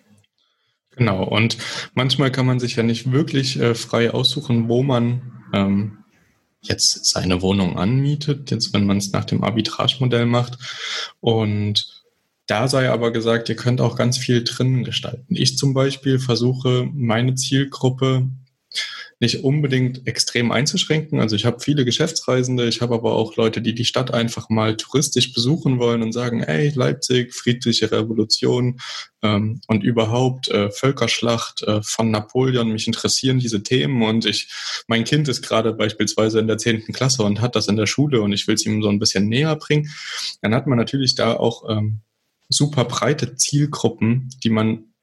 Genau, 1.00 1.24
und 1.24 1.56
manchmal 1.94 2.30
kann 2.30 2.44
man 2.44 2.60
sich 2.60 2.76
ja 2.76 2.82
nicht 2.82 3.10
wirklich 3.10 3.58
äh, 3.58 3.74
frei 3.74 4.10
aussuchen, 4.10 4.68
wo 4.68 4.82
man 4.82 5.22
ähm, 5.54 6.04
jetzt 6.60 7.06
seine 7.06 7.40
Wohnung 7.40 7.78
anmietet, 7.78 8.50
jetzt 8.50 8.74
wenn 8.74 8.84
man 8.84 8.98
es 8.98 9.10
nach 9.10 9.24
dem 9.24 9.42
Arbitragemodell 9.42 10.26
macht. 10.26 10.58
Und 11.20 12.04
da 12.46 12.68
sei 12.68 12.90
aber 12.90 13.12
gesagt, 13.12 13.48
ihr 13.48 13.56
könnt 13.56 13.80
auch 13.80 13.96
ganz 13.96 14.18
viel 14.18 14.44
drinnen 14.44 14.84
gestalten. 14.84 15.34
Ich 15.34 15.56
zum 15.56 15.72
Beispiel 15.72 16.18
versuche 16.18 16.86
meine 16.92 17.34
Zielgruppe 17.34 18.28
nicht 19.20 19.44
unbedingt 19.44 20.06
extrem 20.06 20.50
einzuschränken. 20.50 21.20
Also 21.20 21.36
ich 21.36 21.44
habe 21.44 21.60
viele 21.60 21.84
Geschäftsreisende, 21.84 22.66
ich 22.66 22.80
habe 22.80 22.94
aber 22.94 23.12
auch 23.12 23.36
Leute, 23.36 23.60
die 23.60 23.74
die 23.74 23.84
Stadt 23.84 24.14
einfach 24.14 24.48
mal 24.48 24.78
touristisch 24.78 25.34
besuchen 25.34 25.78
wollen 25.78 26.02
und 26.02 26.12
sagen, 26.12 26.42
ey, 26.42 26.70
Leipzig, 26.74 27.34
friedliche 27.34 27.92
Revolution 27.92 28.80
ähm, 29.22 29.60
und 29.66 29.84
überhaupt 29.84 30.48
äh, 30.48 30.70
Völkerschlacht 30.70 31.62
äh, 31.64 31.82
von 31.82 32.10
Napoleon, 32.10 32.72
mich 32.72 32.86
interessieren 32.86 33.38
diese 33.38 33.62
Themen 33.62 34.02
und 34.02 34.24
ich, 34.24 34.48
mein 34.88 35.04
Kind 35.04 35.28
ist 35.28 35.42
gerade 35.42 35.74
beispielsweise 35.74 36.40
in 36.40 36.46
der 36.46 36.56
zehnten 36.56 36.94
Klasse 36.94 37.22
und 37.22 37.42
hat 37.42 37.56
das 37.56 37.68
in 37.68 37.76
der 37.76 37.86
Schule 37.86 38.22
und 38.22 38.32
ich 38.32 38.48
will 38.48 38.54
es 38.54 38.64
ihm 38.64 38.82
so 38.82 38.88
ein 38.88 38.98
bisschen 38.98 39.28
näher 39.28 39.54
bringen. 39.56 39.90
Dann 40.40 40.54
hat 40.54 40.66
man 40.66 40.78
natürlich 40.78 41.14
da 41.14 41.34
auch 41.34 41.68
ähm, 41.68 42.00
super 42.48 42.86
breite 42.86 43.34
Zielgruppen, 43.36 44.30
die 44.42 44.50
man 44.50 44.94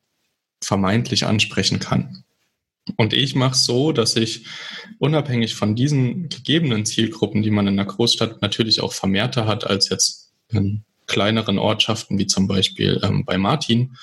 vermeintlich 0.63 1.27
ansprechen 1.27 1.77
kann. 1.77 2.23
Und 2.95 3.13
ich 3.13 3.35
mache 3.35 3.55
so, 3.55 3.91
dass 3.91 4.15
ich 4.15 4.45
unabhängig 4.99 5.55
von 5.55 5.75
diesen 5.75 6.29
gegebenen 6.29 6.85
Zielgruppen, 6.85 7.41
die 7.41 7.51
man 7.51 7.67
in 7.67 7.77
der 7.77 7.85
Großstadt 7.85 8.41
natürlich 8.41 8.81
auch 8.81 8.93
vermehrter 8.93 9.45
hat 9.45 9.67
als 9.67 9.89
jetzt 9.89 10.31
in 10.49 10.83
kleineren 11.05 11.57
Ortschaften 11.57 12.17
wie 12.17 12.27
zum 12.27 12.47
Beispiel 12.47 12.99
ähm, 13.03 13.25
bei 13.25 13.37
Martin, 13.37 13.95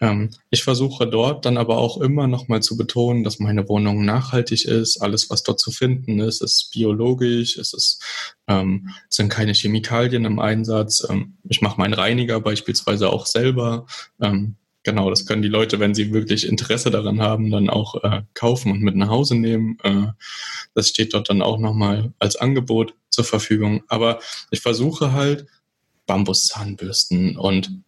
ähm, 0.00 0.30
ich 0.48 0.64
versuche 0.64 1.06
dort 1.06 1.44
dann 1.44 1.58
aber 1.58 1.76
auch 1.78 2.00
immer 2.00 2.26
nochmal 2.26 2.62
zu 2.62 2.76
betonen, 2.76 3.22
dass 3.22 3.38
meine 3.38 3.68
Wohnung 3.68 4.04
nachhaltig 4.04 4.64
ist, 4.64 4.98
alles, 4.98 5.28
was 5.28 5.42
dort 5.42 5.60
zu 5.60 5.70
finden 5.70 6.20
ist, 6.20 6.40
ist 6.40 6.70
biologisch, 6.72 7.58
es 7.58 7.74
ist, 7.74 8.02
ähm, 8.48 8.88
sind 9.08 9.28
keine 9.28 9.52
Chemikalien 9.52 10.24
im 10.24 10.38
Einsatz. 10.38 11.06
Ähm, 11.08 11.34
ich 11.48 11.60
mache 11.60 11.78
meinen 11.78 11.94
Reiniger 11.94 12.40
beispielsweise 12.40 13.10
auch 13.10 13.26
selber. 13.26 13.86
Genau, 14.82 15.10
das 15.10 15.26
können 15.26 15.42
die 15.42 15.48
Leute, 15.48 15.78
wenn 15.78 15.94
sie 15.94 16.12
wirklich 16.12 16.46
Interesse 16.46 16.90
daran 16.90 17.20
haben, 17.20 17.50
dann 17.50 17.68
auch 17.68 18.02
äh, 18.02 18.22
kaufen 18.32 18.72
und 18.72 18.80
mit 18.80 18.96
nach 18.96 19.08
Hause 19.08 19.34
nehmen. 19.34 19.76
Äh, 19.82 20.06
das 20.74 20.88
steht 20.88 21.12
dort 21.12 21.28
dann 21.28 21.42
auch 21.42 21.58
nochmal 21.58 22.14
als 22.18 22.36
Angebot 22.36 22.94
zur 23.10 23.24
Verfügung. 23.24 23.82
Aber 23.88 24.20
ich 24.50 24.60
versuche 24.60 25.12
halt 25.12 25.46
Bambuszahnbürsten 26.06 27.36
und 27.36 27.82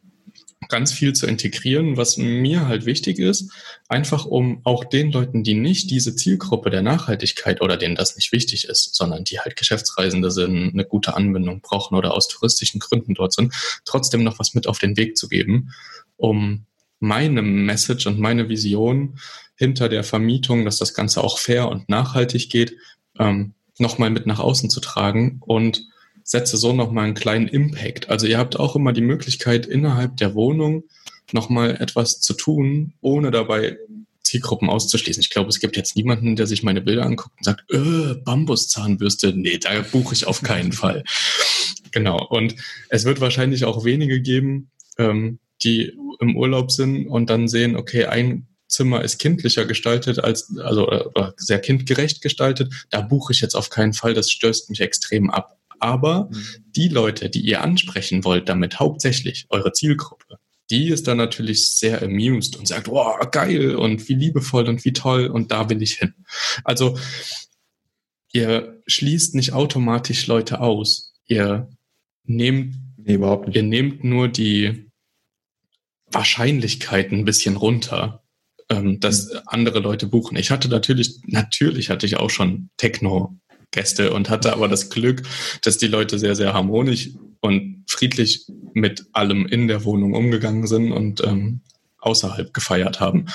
ganz 0.69 0.93
viel 0.93 1.13
zu 1.13 1.27
integrieren, 1.27 1.97
was 1.97 2.17
mir 2.17 2.69
halt 2.69 2.87
wichtig 2.87 3.19
ist, 3.19 3.51
einfach 3.89 4.27
um 4.27 4.61
auch 4.65 4.85
den 4.85 5.11
Leuten, 5.11 5.43
die 5.43 5.55
nicht 5.55 5.91
diese 5.91 6.15
Zielgruppe 6.15 6.71
der 6.71 6.83
Nachhaltigkeit 6.83 7.61
oder 7.61 7.77
denen 7.77 7.95
das 7.95 8.17
nicht 8.17 8.33
wichtig 8.33 8.65
ist, 8.69 8.95
sondern 8.95 9.25
die 9.25 9.41
halt 9.41 9.57
Geschäftsreisende 9.57 10.31
sind, 10.31 10.73
eine 10.73 10.85
gute 10.85 11.15
Anbindung 11.15 11.63
brauchen 11.63 11.97
oder 11.97 12.15
aus 12.15 12.29
touristischen 12.29 12.81
Gründen 12.81 13.15
dort 13.15 13.33
sind, 13.33 13.53
trotzdem 13.85 14.23
noch 14.23 14.39
was 14.39 14.55
mit 14.55 14.67
auf 14.67 14.79
den 14.79 14.97
Weg 14.97 15.17
zu 15.17 15.29
geben, 15.29 15.73
um 16.17 16.67
meine 17.03 17.43
Message 17.43 18.07
und 18.07 18.19
meine 18.19 18.49
Vision 18.49 19.19
hinter 19.57 19.89
der 19.89 20.05
Vermietung, 20.05 20.65
dass 20.65 20.79
das 20.79 20.95
Ganze 20.95 21.23
auch 21.23 21.39
fair 21.39 21.69
und 21.69 21.89
nachhaltig 21.89 22.51
geht, 22.51 22.77
ähm, 23.19 23.55
nochmal 23.79 24.11
mit 24.11 24.27
nach 24.27 24.39
außen 24.39 24.71
zu 24.71 24.81
tragen 24.81 25.41
und 25.45 25.87
setze 26.25 26.57
so 26.57 26.73
nochmal 26.73 27.07
einen 27.07 27.15
kleinen 27.15 27.49
Impact. 27.49 28.09
Also 28.09 28.27
ihr 28.27 28.39
habt 28.39 28.59
auch 28.59 28.77
immer 28.77 28.93
die 28.93 29.01
Möglichkeit, 29.01 29.67
innerhalb 29.67 30.17
der 30.17 30.35
Wohnung 30.35 30.85
nochmal 31.33 31.77
etwas 31.81 32.21
zu 32.21 32.35
tun, 32.35 32.95
ohne 33.01 33.31
dabei 33.31 33.77
Zielgruppen 34.23 34.71
auszuschließen. 34.71 35.21
Ich 35.21 35.31
glaube, 35.31 35.51
es 35.51 35.61
gibt 35.61 35.77
jetzt 35.77 35.97
niemanden, 35.97 36.37
der 36.37 36.47
sich 36.47 36.63
meine 36.63 36.81
Bilder 36.81 37.05
anguckt 37.05 37.37
und 37.39 37.45
sagt, 37.45 37.71
äh, 37.71 38.15
Bambuszahnbürste, 38.25 39.33
nee, 39.35 39.59
da 39.59 39.83
buche 39.83 40.15
ich 40.15 40.27
auf 40.27 40.43
keinen 40.43 40.73
Fall. 40.73 41.05
Genau. 41.95 42.27
Und 42.27 42.55
es 42.89 43.05
wird 43.05 43.21
wahrscheinlich 43.21 43.67
auch 43.67 43.85
wenige 43.85 44.23
geben, 44.23 44.71
ähm, 44.97 45.41
die 45.65 45.93
im 46.21 46.37
Urlaub 46.37 46.71
sind 46.71 47.07
und 47.07 47.31
dann 47.31 47.49
sehen, 47.49 47.77
okay, 47.77 48.07
ein 48.07 48.47
Zimmer 48.69 49.03
ist 49.03 49.19
kindlicher 49.19 49.67
gestaltet 49.67 50.19
als, 50.19 50.57
also 50.59 50.89
sehr 51.37 51.61
kindgerecht 51.61 52.23
gestaltet, 52.23 52.73
da 52.91 53.03
buche 53.03 53.33
ich 53.33 53.41
jetzt 53.41 53.55
auf 53.55 53.71
keinen 53.71 53.93
Fall, 53.93 54.15
das 54.15 54.31
stößt 54.31 54.71
mich 54.71 54.81
extrem 54.81 55.31
ab. 55.31 55.59
Aber 55.79 56.31
mhm. 56.31 56.47
die 56.77 56.89
Leute, 56.89 57.29
die 57.29 57.41
ihr 57.41 57.61
ansprechen 57.61 58.25
wollt, 58.25 58.49
damit 58.49 58.81
hauptsächlich 58.81 59.47
eure 59.51 59.73
Zielgruppe, 59.73 60.39
die 60.71 60.89
ist 60.89 61.07
dann 61.07 61.19
natürlich 61.19 61.77
sehr 61.77 62.03
amused 62.03 62.57
und 62.57 62.67
sagt, 62.67 62.89
wow, 62.89 63.19
geil 63.31 63.77
und 63.77 64.09
wie 64.09 64.15
liebevoll 64.15 64.69
und 64.69 64.85
wie 64.85 64.93
toll 64.93 65.27
und 65.27 65.53
da 65.53 65.69
will 65.69 65.83
ich 65.83 65.95
hin. 65.95 66.15
Also 66.65 66.97
ihr 68.33 68.81
schließt 68.87 69.35
nicht 69.35 69.53
automatisch 69.53 70.27
Leute 70.27 70.61
aus. 70.61 71.13
Ihr 71.27 71.69
nehmt, 72.25 72.77
nee, 72.97 73.15
überhaupt 73.15 73.49
nicht. 73.49 73.57
ihr 73.57 73.65
nehmt 73.65 74.03
nur 74.03 74.29
die, 74.29 74.91
Wahrscheinlichkeit 76.13 77.13
ein 77.13 77.25
bisschen 77.25 77.57
runter, 77.57 78.23
ähm, 78.69 79.01
dass 79.01 79.33
mhm. 79.33 79.41
andere 79.47 79.81
Leute 79.81 80.07
buchen. 80.07 80.37
Ich 80.37 80.51
hatte 80.51 80.69
natürlich, 80.69 81.21
natürlich 81.27 81.91
hatte 81.91 82.07
ich 82.07 82.17
auch 82.17 82.31
schon 82.31 82.71
Techno-Gäste 82.77 84.13
und 84.13 84.31
hatte 84.31 84.53
aber 84.53 84.69
das 84.69 84.91
Glück, 84.91 85.23
dass 85.63 85.79
die 85.79 85.89
Leute 85.89 86.19
sehr, 86.19 86.35
sehr 86.35 86.55
harmonisch 86.55 87.11
und 87.41 87.85
friedlich 87.89 88.47
mit 88.73 89.07
allem 89.13 89.47
in 89.47 89.69
der 89.69 89.85
Wohnung 89.85 90.15
umgegangen 90.15 90.67
sind 90.67 90.93
und 90.93 91.23
ähm, 91.25 91.61
außerhalb 91.99 92.55
gefeiert 92.55 93.01
haben. 93.01 93.27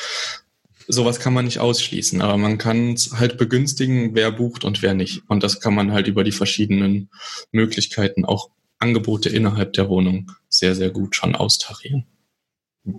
Sowas 0.89 1.19
kann 1.19 1.33
man 1.33 1.45
nicht 1.45 1.59
ausschließen, 1.59 2.21
aber 2.21 2.37
man 2.37 2.57
kann 2.57 2.93
es 2.93 3.11
halt 3.13 3.37
begünstigen, 3.37 4.15
wer 4.15 4.31
bucht 4.31 4.63
und 4.63 4.81
wer 4.81 4.93
nicht. 4.93 5.23
Und 5.27 5.43
das 5.43 5.59
kann 5.59 5.75
man 5.75 5.91
halt 5.91 6.07
über 6.07 6.23
die 6.23 6.31
verschiedenen 6.31 7.09
Möglichkeiten, 7.51 8.23
auch 8.23 8.49
Angebote 8.79 9.27
innerhalb 9.29 9.73
der 9.73 9.89
Wohnung, 9.89 10.31
sehr, 10.47 10.75
sehr 10.75 10.91
gut 10.91 11.15
schon 11.15 11.35
austarieren. 11.35 12.05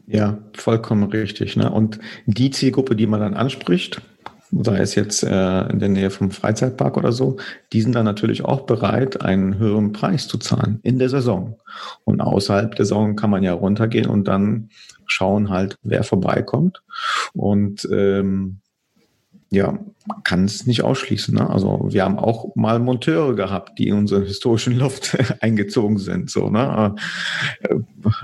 Ja, 0.06 0.38
vollkommen 0.54 1.04
richtig. 1.04 1.56
Ne? 1.56 1.70
Und 1.70 1.98
die 2.26 2.50
Zielgruppe, 2.50 2.96
die 2.96 3.06
man 3.06 3.20
dann 3.20 3.34
anspricht, 3.34 4.00
sei 4.50 4.78
es 4.78 4.94
jetzt 4.94 5.22
äh, 5.22 5.68
in 5.68 5.78
der 5.78 5.88
Nähe 5.88 6.10
vom 6.10 6.30
Freizeitpark 6.30 6.96
oder 6.96 7.12
so, 7.12 7.36
die 7.72 7.82
sind 7.82 7.94
dann 7.94 8.04
natürlich 8.04 8.44
auch 8.44 8.62
bereit, 8.62 9.22
einen 9.22 9.58
höheren 9.58 9.92
Preis 9.92 10.26
zu 10.28 10.38
zahlen 10.38 10.80
in 10.82 10.98
der 10.98 11.08
Saison. 11.08 11.58
Und 12.04 12.20
außerhalb 12.20 12.74
der 12.74 12.86
Saison 12.86 13.16
kann 13.16 13.30
man 13.30 13.42
ja 13.42 13.52
runtergehen 13.52 14.08
und 14.08 14.26
dann 14.26 14.70
schauen 15.06 15.50
halt, 15.50 15.76
wer 15.82 16.02
vorbeikommt. 16.02 16.82
Und 17.34 17.88
ähm, 17.92 18.60
ja, 19.50 19.78
kann 20.24 20.44
es 20.44 20.66
nicht 20.66 20.82
ausschließen. 20.82 21.34
Ne? 21.34 21.48
Also 21.48 21.88
wir 21.88 22.04
haben 22.04 22.18
auch 22.18 22.54
mal 22.54 22.78
Monteure 22.78 23.34
gehabt, 23.34 23.78
die 23.78 23.88
in 23.88 23.94
unseren 23.94 24.24
historischen 24.24 24.76
Loft 24.76 25.16
eingezogen 25.40 25.96
sind. 25.98 26.30
So, 26.30 26.50
ne? 26.50 26.94
Äh, 27.62 27.76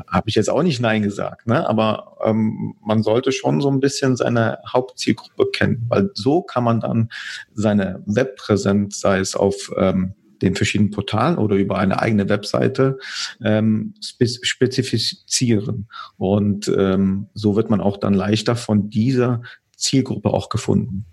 Habe 0.07 0.29
ich 0.29 0.35
jetzt 0.35 0.51
auch 0.51 0.63
nicht 0.63 0.81
Nein 0.81 1.03
gesagt. 1.03 1.47
Ne? 1.47 1.67
Aber 1.67 2.19
ähm, 2.25 2.75
man 2.85 3.03
sollte 3.03 3.33
schon 3.33 3.63
so 3.63 3.71
ein 3.71 3.81
bisschen 3.81 4.17
seine 4.17 4.59
Hauptzielgruppe 4.71 5.47
kennen, 5.51 5.87
weil 5.89 6.11
so 6.13 6.43
kann 6.43 6.65
man 6.65 6.81
dann 6.81 7.09
seine 7.55 8.03
Webpräsenz, 8.05 9.01
sei 9.01 9.19
es 9.19 9.35
auf 9.35 9.73
ähm, 9.79 10.15
den 10.43 10.55
verschiedenen 10.55 10.91
Portalen 10.91 11.39
oder 11.39 11.57
über 11.57 11.79
eine 11.79 12.01
eigene 12.01 12.29
Webseite 12.29 12.99
ähm, 13.43 13.95
spezifizieren. 14.01 15.89
Und 16.19 16.69
ähm, 16.77 17.29
so 17.33 17.57
wird 17.57 17.71
man 17.71 17.81
auch 17.81 17.97
dann 17.97 18.13
leichter 18.13 18.57
von 18.57 18.91
dieser 18.91 19.41
Zielgruppe 19.77 20.31
auch 20.31 20.49
gefunden. 20.49 21.07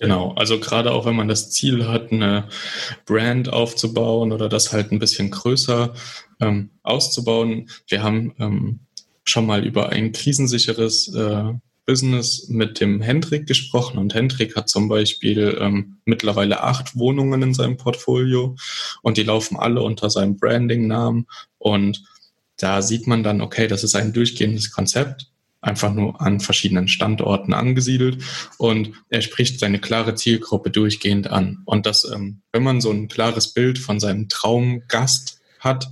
Genau, 0.00 0.32
also 0.32 0.58
gerade 0.58 0.92
auch 0.92 1.04
wenn 1.04 1.14
man 1.14 1.28
das 1.28 1.50
Ziel 1.50 1.86
hat, 1.86 2.10
eine 2.10 2.48
Brand 3.04 3.52
aufzubauen 3.52 4.32
oder 4.32 4.48
das 4.48 4.72
halt 4.72 4.92
ein 4.92 4.98
bisschen 4.98 5.30
größer 5.30 5.92
ähm, 6.40 6.70
auszubauen. 6.82 7.68
Wir 7.86 8.02
haben 8.02 8.34
ähm, 8.38 8.80
schon 9.24 9.44
mal 9.44 9.62
über 9.64 9.90
ein 9.90 10.12
krisensicheres 10.12 11.14
äh, 11.14 11.52
Business 11.84 12.48
mit 12.48 12.80
dem 12.80 13.02
Hendrik 13.02 13.46
gesprochen 13.46 13.98
und 13.98 14.14
Hendrik 14.14 14.56
hat 14.56 14.70
zum 14.70 14.88
Beispiel 14.88 15.58
ähm, 15.60 15.98
mittlerweile 16.06 16.62
acht 16.62 16.96
Wohnungen 16.96 17.42
in 17.42 17.52
seinem 17.52 17.76
Portfolio 17.76 18.56
und 19.02 19.18
die 19.18 19.22
laufen 19.22 19.58
alle 19.58 19.82
unter 19.82 20.08
seinem 20.08 20.38
Branding-Namen 20.38 21.26
und 21.58 22.02
da 22.56 22.80
sieht 22.80 23.06
man 23.06 23.22
dann, 23.22 23.42
okay, 23.42 23.66
das 23.66 23.84
ist 23.84 23.96
ein 23.96 24.14
durchgehendes 24.14 24.70
Konzept 24.70 25.30
einfach 25.60 25.92
nur 25.92 26.20
an 26.20 26.40
verschiedenen 26.40 26.88
Standorten 26.88 27.52
angesiedelt 27.52 28.22
und 28.58 28.92
er 29.10 29.20
spricht 29.20 29.60
seine 29.60 29.78
klare 29.78 30.14
Zielgruppe 30.14 30.70
durchgehend 30.70 31.28
an. 31.28 31.62
Und 31.66 31.86
das, 31.86 32.04
ähm, 32.04 32.40
wenn 32.52 32.62
man 32.62 32.80
so 32.80 32.90
ein 32.90 33.08
klares 33.08 33.52
Bild 33.52 33.78
von 33.78 34.00
seinem 34.00 34.28
Traumgast 34.28 35.40
hat, 35.58 35.90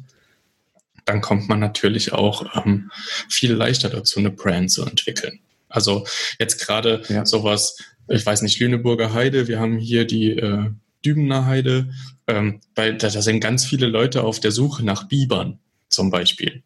dann 1.04 1.20
kommt 1.20 1.48
man 1.48 1.60
natürlich 1.60 2.12
auch 2.12 2.64
ähm, 2.64 2.90
viel 3.28 3.52
leichter 3.52 3.88
dazu, 3.88 4.18
eine 4.20 4.30
Brand 4.30 4.70
zu 4.70 4.84
entwickeln. 4.84 5.40
Also 5.68 6.06
jetzt 6.38 6.64
gerade 6.64 7.02
ja. 7.08 7.26
sowas, 7.26 7.78
ich 8.08 8.24
weiß 8.24 8.42
nicht, 8.42 8.58
Lüneburger 8.60 9.12
Heide, 9.12 9.48
wir 9.48 9.60
haben 9.60 9.78
hier 9.78 10.06
die 10.06 10.30
äh, 10.30 10.70
Dübener 11.04 11.46
Heide, 11.46 11.90
ähm, 12.26 12.60
weil 12.74 12.96
da, 12.96 13.08
da 13.08 13.22
sind 13.22 13.40
ganz 13.40 13.64
viele 13.64 13.86
Leute 13.86 14.22
auf 14.22 14.40
der 14.40 14.50
Suche 14.50 14.84
nach 14.84 15.08
Bibern 15.08 15.58
zum 15.88 16.10
Beispiel. 16.10 16.62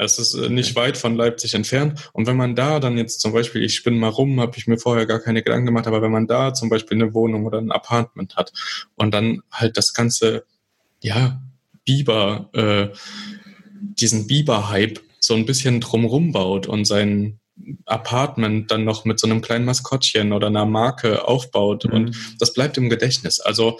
Es 0.00 0.18
ist 0.18 0.34
äh, 0.34 0.48
nicht 0.48 0.76
weit 0.76 0.96
von 0.96 1.14
Leipzig 1.14 1.54
entfernt. 1.54 2.08
Und 2.14 2.26
wenn 2.26 2.36
man 2.36 2.56
da 2.56 2.80
dann 2.80 2.96
jetzt 2.96 3.20
zum 3.20 3.32
Beispiel, 3.32 3.62
ich 3.62 3.74
spinne 3.74 3.98
mal 3.98 4.08
rum, 4.08 4.40
habe 4.40 4.56
ich 4.56 4.66
mir 4.66 4.78
vorher 4.78 5.04
gar 5.04 5.20
keine 5.20 5.42
Gedanken 5.42 5.66
gemacht, 5.66 5.86
aber 5.86 6.00
wenn 6.00 6.10
man 6.10 6.26
da 6.26 6.54
zum 6.54 6.70
Beispiel 6.70 6.96
eine 6.96 7.12
Wohnung 7.12 7.44
oder 7.44 7.58
ein 7.58 7.70
Apartment 7.70 8.36
hat 8.36 8.52
und 8.96 9.12
dann 9.12 9.42
halt 9.52 9.76
das 9.76 9.92
ganze, 9.92 10.44
ja, 11.02 11.42
Biber, 11.84 12.48
äh, 12.54 12.88
diesen 13.78 14.26
Biber-Hype 14.26 15.00
so 15.18 15.34
ein 15.34 15.44
bisschen 15.44 15.80
drumrum 15.82 16.32
baut 16.32 16.66
und 16.66 16.86
sein 16.86 17.38
Apartment 17.84 18.70
dann 18.70 18.84
noch 18.84 19.04
mit 19.04 19.20
so 19.20 19.26
einem 19.26 19.42
kleinen 19.42 19.66
Maskottchen 19.66 20.32
oder 20.32 20.46
einer 20.46 20.64
Marke 20.64 21.28
aufbaut 21.28 21.84
mhm. 21.84 21.92
und 21.92 22.16
das 22.38 22.54
bleibt 22.54 22.78
im 22.78 22.88
Gedächtnis. 22.88 23.38
Also 23.38 23.78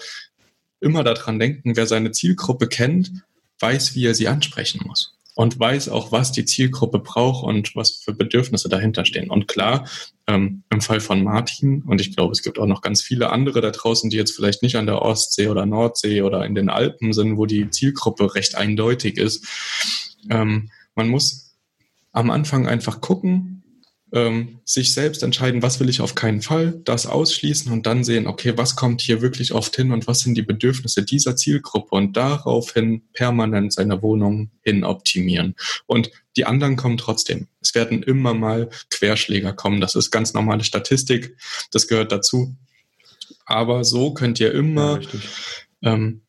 immer 0.79 1.03
daran 1.03 1.39
denken, 1.39 1.75
wer 1.75 1.87
seine 1.87 2.11
Zielgruppe 2.11 2.67
kennt, 2.67 3.11
weiß, 3.59 3.95
wie 3.95 4.05
er 4.05 4.13
sie 4.13 4.27
ansprechen 4.27 4.81
muss 4.85 5.17
und 5.35 5.59
weiß 5.59 5.89
auch, 5.89 6.11
was 6.11 6.31
die 6.31 6.45
Zielgruppe 6.45 6.99
braucht 6.99 7.43
und 7.43 7.75
was 7.75 7.91
für 8.03 8.13
Bedürfnisse 8.13 8.69
dahinter 8.69 9.05
stehen. 9.05 9.29
Und 9.29 9.47
klar, 9.47 9.87
ähm, 10.27 10.63
im 10.69 10.81
Fall 10.81 10.99
von 10.99 11.23
Martin, 11.23 11.83
und 11.83 12.01
ich 12.01 12.15
glaube, 12.15 12.33
es 12.33 12.41
gibt 12.41 12.59
auch 12.59 12.65
noch 12.65 12.81
ganz 12.81 13.01
viele 13.01 13.29
andere 13.29 13.61
da 13.61 13.71
draußen, 13.71 14.09
die 14.09 14.17
jetzt 14.17 14.35
vielleicht 14.35 14.61
nicht 14.61 14.75
an 14.75 14.85
der 14.85 15.01
Ostsee 15.01 15.47
oder 15.47 15.65
Nordsee 15.65 16.21
oder 16.21 16.45
in 16.45 16.55
den 16.55 16.69
Alpen 16.69 17.13
sind, 17.13 17.37
wo 17.37 17.45
die 17.45 17.69
Zielgruppe 17.69 18.35
recht 18.35 18.55
eindeutig 18.55 19.17
ist. 19.17 19.47
Ähm, 20.29 20.69
man 20.95 21.07
muss 21.07 21.55
am 22.11 22.29
Anfang 22.29 22.67
einfach 22.67 22.99
gucken, 22.99 23.60
ähm, 24.13 24.59
sich 24.65 24.93
selbst 24.93 25.23
entscheiden, 25.23 25.61
was 25.61 25.79
will 25.79 25.89
ich 25.89 26.01
auf 26.01 26.15
keinen 26.15 26.41
Fall, 26.41 26.81
das 26.83 27.05
ausschließen 27.05 27.71
und 27.71 27.85
dann 27.85 28.03
sehen, 28.03 28.27
okay, 28.27 28.53
was 28.57 28.75
kommt 28.75 29.01
hier 29.01 29.21
wirklich 29.21 29.53
oft 29.53 29.75
hin 29.75 29.91
und 29.91 30.07
was 30.07 30.19
sind 30.19 30.35
die 30.35 30.41
Bedürfnisse 30.41 31.03
dieser 31.03 31.35
Zielgruppe 31.35 31.95
und 31.95 32.17
daraufhin 32.17 33.03
permanent 33.13 33.73
seine 33.73 34.01
Wohnung 34.01 34.51
hin 34.61 34.83
optimieren. 34.83 35.55
Und 35.85 36.11
die 36.35 36.45
anderen 36.45 36.75
kommen 36.75 36.97
trotzdem. 36.97 37.47
Es 37.61 37.73
werden 37.75 38.03
immer 38.03 38.33
mal 38.33 38.69
Querschläger 38.89 39.53
kommen. 39.53 39.81
Das 39.81 39.95
ist 39.95 40.11
ganz 40.11 40.33
normale 40.33 40.63
Statistik. 40.63 41.37
Das 41.71 41.87
gehört 41.87 42.11
dazu. 42.11 42.55
Aber 43.45 43.83
so 43.83 44.13
könnt 44.13 44.39
ihr 44.39 44.53
immer 44.53 45.01
ja, 45.81 45.93
ähm, 45.93 46.21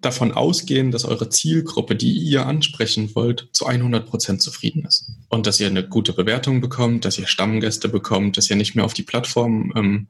davon 0.00 0.32
ausgehen, 0.32 0.90
dass 0.90 1.04
eure 1.04 1.28
Zielgruppe, 1.28 1.96
die 1.96 2.12
ihr 2.12 2.46
ansprechen 2.46 3.14
wollt, 3.14 3.48
zu 3.52 3.66
100 3.66 4.06
Prozent 4.06 4.42
zufrieden 4.42 4.84
ist. 4.84 5.10
Und 5.28 5.46
dass 5.46 5.58
ihr 5.58 5.66
eine 5.66 5.86
gute 5.86 6.12
Bewertung 6.12 6.60
bekommt, 6.60 7.04
dass 7.04 7.18
ihr 7.18 7.26
Stammgäste 7.26 7.88
bekommt, 7.88 8.36
dass 8.36 8.48
ihr 8.48 8.56
nicht 8.56 8.74
mehr 8.76 8.84
auf 8.84 8.94
die 8.94 9.02
Plattform, 9.02 9.72
ähm, 9.76 10.08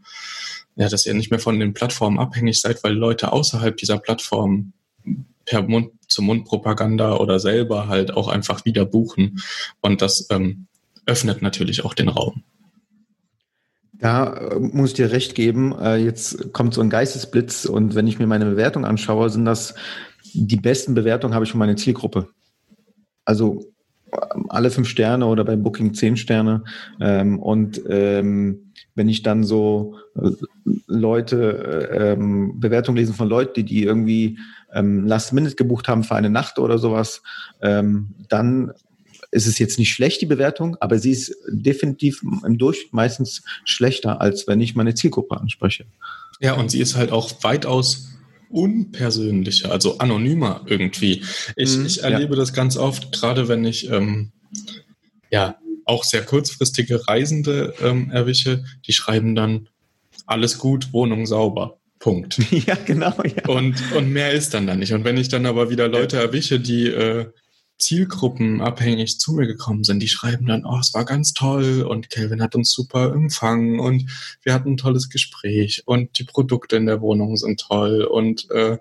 ja, 0.76 0.88
dass 0.88 1.06
ihr 1.06 1.14
nicht 1.14 1.30
mehr 1.30 1.40
von 1.40 1.58
den 1.58 1.72
Plattformen 1.72 2.18
abhängig 2.18 2.60
seid, 2.60 2.84
weil 2.84 2.92
Leute 2.92 3.32
außerhalb 3.32 3.76
dieser 3.76 3.98
Plattform 3.98 4.72
per 5.46 5.62
Mund 5.62 5.92
zu 6.06 6.22
Mund-Propaganda 6.22 7.16
oder 7.16 7.40
selber 7.40 7.88
halt 7.88 8.12
auch 8.12 8.28
einfach 8.28 8.64
wieder 8.66 8.84
buchen. 8.84 9.42
Und 9.80 10.02
das 10.02 10.26
ähm, 10.30 10.66
öffnet 11.06 11.40
natürlich 11.40 11.84
auch 11.84 11.94
den 11.94 12.08
Raum. 12.08 12.44
Da 14.00 14.32
äh, 14.34 14.58
muss 14.58 14.90
ich 14.90 14.94
dir 14.94 15.10
recht 15.10 15.34
geben. 15.34 15.74
Äh, 15.78 15.96
jetzt 15.96 16.52
kommt 16.52 16.74
so 16.74 16.80
ein 16.80 16.90
Geistesblitz 16.90 17.64
und 17.64 17.94
wenn 17.94 18.06
ich 18.06 18.18
mir 18.18 18.26
meine 18.26 18.46
Bewertung 18.46 18.84
anschaue, 18.84 19.30
sind 19.30 19.44
das 19.44 19.74
die 20.34 20.56
besten 20.56 20.94
Bewertungen 20.94 21.34
habe 21.34 21.44
ich 21.44 21.52
für 21.52 21.58
meine 21.58 21.76
Zielgruppe. 21.76 22.28
Also 23.24 23.64
ähm, 24.12 24.46
alle 24.48 24.70
fünf 24.70 24.88
Sterne 24.88 25.26
oder 25.26 25.44
bei 25.44 25.56
Booking 25.56 25.94
zehn 25.94 26.16
Sterne. 26.16 26.64
Ähm, 27.00 27.38
und 27.38 27.80
ähm, 27.88 28.72
wenn 28.94 29.08
ich 29.08 29.22
dann 29.22 29.44
so 29.44 29.96
äh, 30.16 30.30
Leute, 30.86 32.16
Bewertungen 32.54 32.98
lesen 32.98 33.14
von 33.14 33.28
Leuten, 33.28 33.54
die, 33.54 33.64
die 33.64 33.84
irgendwie 33.84 34.38
Last 34.70 35.32
Minute 35.32 35.54
gebucht 35.54 35.88
haben 35.88 36.04
für 36.04 36.14
eine 36.14 36.28
Nacht 36.28 36.58
oder 36.58 36.76
sowas, 36.76 37.22
dann 37.60 38.72
ist 39.30 39.46
es 39.46 39.58
jetzt 39.58 39.78
nicht 39.78 39.92
schlecht, 39.92 40.20
die 40.20 40.26
Bewertung, 40.26 40.76
aber 40.80 40.98
sie 40.98 41.10
ist 41.10 41.34
definitiv 41.48 42.22
im 42.22 42.58
Durchschnitt 42.58 42.92
meistens 42.92 43.42
schlechter, 43.64 44.20
als 44.20 44.46
wenn 44.46 44.60
ich 44.60 44.74
meine 44.74 44.94
Zielgruppe 44.94 45.38
anspreche. 45.38 45.86
Ja, 46.40 46.54
und 46.54 46.70
sie 46.70 46.80
ist 46.80 46.96
halt 46.96 47.12
auch 47.12 47.42
weitaus 47.42 48.08
unpersönlicher, 48.50 49.70
also 49.70 49.98
anonymer 49.98 50.62
irgendwie. 50.66 51.24
Ich, 51.56 51.76
mhm, 51.76 51.86
ich 51.86 52.02
erlebe 52.02 52.34
ja. 52.34 52.40
das 52.40 52.52
ganz 52.52 52.76
oft, 52.76 53.12
gerade 53.12 53.48
wenn 53.48 53.64
ich 53.64 53.90
ähm, 53.90 54.32
ja 55.30 55.58
auch 55.84 56.04
sehr 56.04 56.22
kurzfristige 56.22 57.06
Reisende 57.08 57.74
ähm, 57.82 58.10
erwische, 58.10 58.64
die 58.86 58.92
schreiben 58.92 59.34
dann 59.34 59.68
alles 60.26 60.58
gut, 60.58 60.92
Wohnung 60.92 61.26
sauber. 61.26 61.78
Punkt. 61.98 62.38
Ja, 62.66 62.76
genau. 62.84 63.14
Ja. 63.24 63.48
Und, 63.48 63.76
und 63.92 64.10
mehr 64.10 64.32
ist 64.32 64.54
dann 64.54 64.66
da 64.66 64.76
nicht. 64.76 64.92
Und 64.92 65.04
wenn 65.04 65.16
ich 65.16 65.28
dann 65.28 65.46
aber 65.46 65.70
wieder 65.70 65.88
Leute 65.88 66.18
erwische, 66.18 66.60
die 66.60 66.86
äh, 66.86 67.26
Zielgruppen 67.78 68.60
abhängig 68.60 69.18
zu 69.20 69.32
mir 69.32 69.46
gekommen 69.46 69.84
sind, 69.84 70.00
die 70.00 70.08
schreiben 70.08 70.46
dann, 70.46 70.64
oh, 70.64 70.78
es 70.80 70.94
war 70.94 71.04
ganz 71.04 71.32
toll 71.32 71.82
und 71.82 72.10
Kelvin 72.10 72.42
hat 72.42 72.54
uns 72.54 72.72
super 72.72 73.12
empfangen 73.12 73.78
und 73.78 74.10
wir 74.42 74.52
hatten 74.52 74.72
ein 74.72 74.76
tolles 74.76 75.08
Gespräch 75.08 75.82
und 75.86 76.18
die 76.18 76.24
Produkte 76.24 76.76
in 76.76 76.86
der 76.86 77.00
Wohnung 77.00 77.36
sind 77.36 77.60
toll 77.60 78.02
und 78.02 78.50
äh, 78.50 78.78